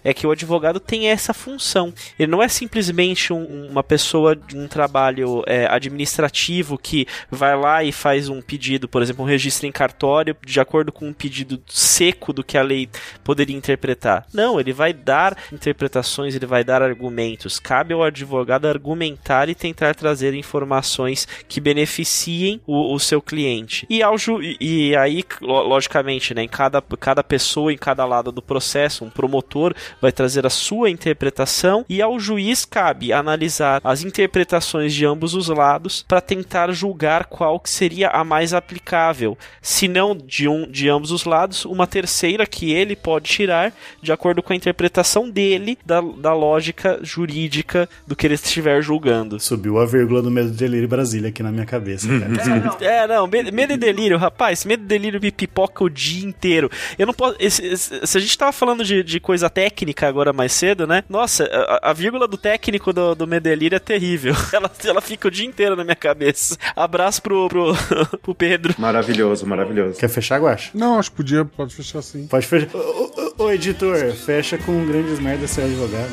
[0.02, 1.92] é que o advogado tem essa função.
[2.18, 7.82] Ele não é simplesmente um, uma pessoa de um trabalho é, administrativo que vai lá
[7.82, 11.60] e faz um pedido, por exemplo, um registro em cartório de acordo com um pedido
[11.66, 12.88] seco do que a lei
[13.24, 14.26] poderia interpretar.
[14.32, 17.58] Não, ele vai dar interpretações, ele vai dar argumentos.
[17.58, 23.86] Cabe ao advogado argumentar e tentar trazer informações que beneficiem o, o seu cliente.
[23.90, 28.42] E, ao ju e aí, logicamente, né, em cada, cada pessoa, em cada lado do
[28.42, 33.47] processo, um promotor vai trazer a sua interpretação e ao juiz cabe analisar
[33.84, 39.36] as interpretações de ambos os lados para tentar julgar qual que seria a mais aplicável.
[39.62, 43.72] Se não de um de ambos os lados, uma terceira que ele pode tirar
[44.02, 49.38] de acordo com a interpretação dele da, da lógica jurídica do que ele estiver julgando.
[49.40, 52.78] Subiu a vírgula do Medo e Delírio Brasília aqui na minha cabeça, cara.
[52.80, 56.70] É, não, medo, medo e delírio, rapaz, medo e delírio me pipoca o dia inteiro.
[56.98, 57.36] Eu não posso.
[57.38, 61.04] esse- esse- se a gente tava falando de, de coisa técnica agora mais cedo, né?
[61.08, 64.34] Nossa, a, a vírgula do técnico do, do medo delírio é terrível.
[64.52, 66.56] Ela, ela fica o dia inteiro na minha cabeça.
[66.74, 67.72] Abraço pro, pro,
[68.22, 68.74] pro Pedro.
[68.78, 69.98] Maravilhoso, maravilhoso.
[69.98, 70.70] Quer fechar, Guacha?
[70.74, 72.26] Não, acho que podia, pode fechar assim.
[72.26, 72.74] Pode fechar.
[72.74, 76.10] Ô, ô, ô, editor, fecha com grandes merdas ser advogado.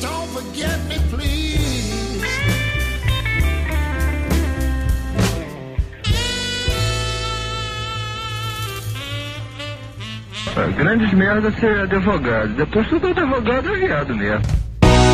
[0.00, 1.46] Don't forget me, please.
[10.76, 12.54] Grandes merda ser advogado.
[12.54, 14.65] Depois todo advogado é viado mesmo.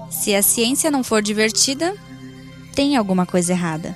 [0.09, 1.95] Se a ciência não for divertida,
[2.75, 3.95] tem alguma coisa errada.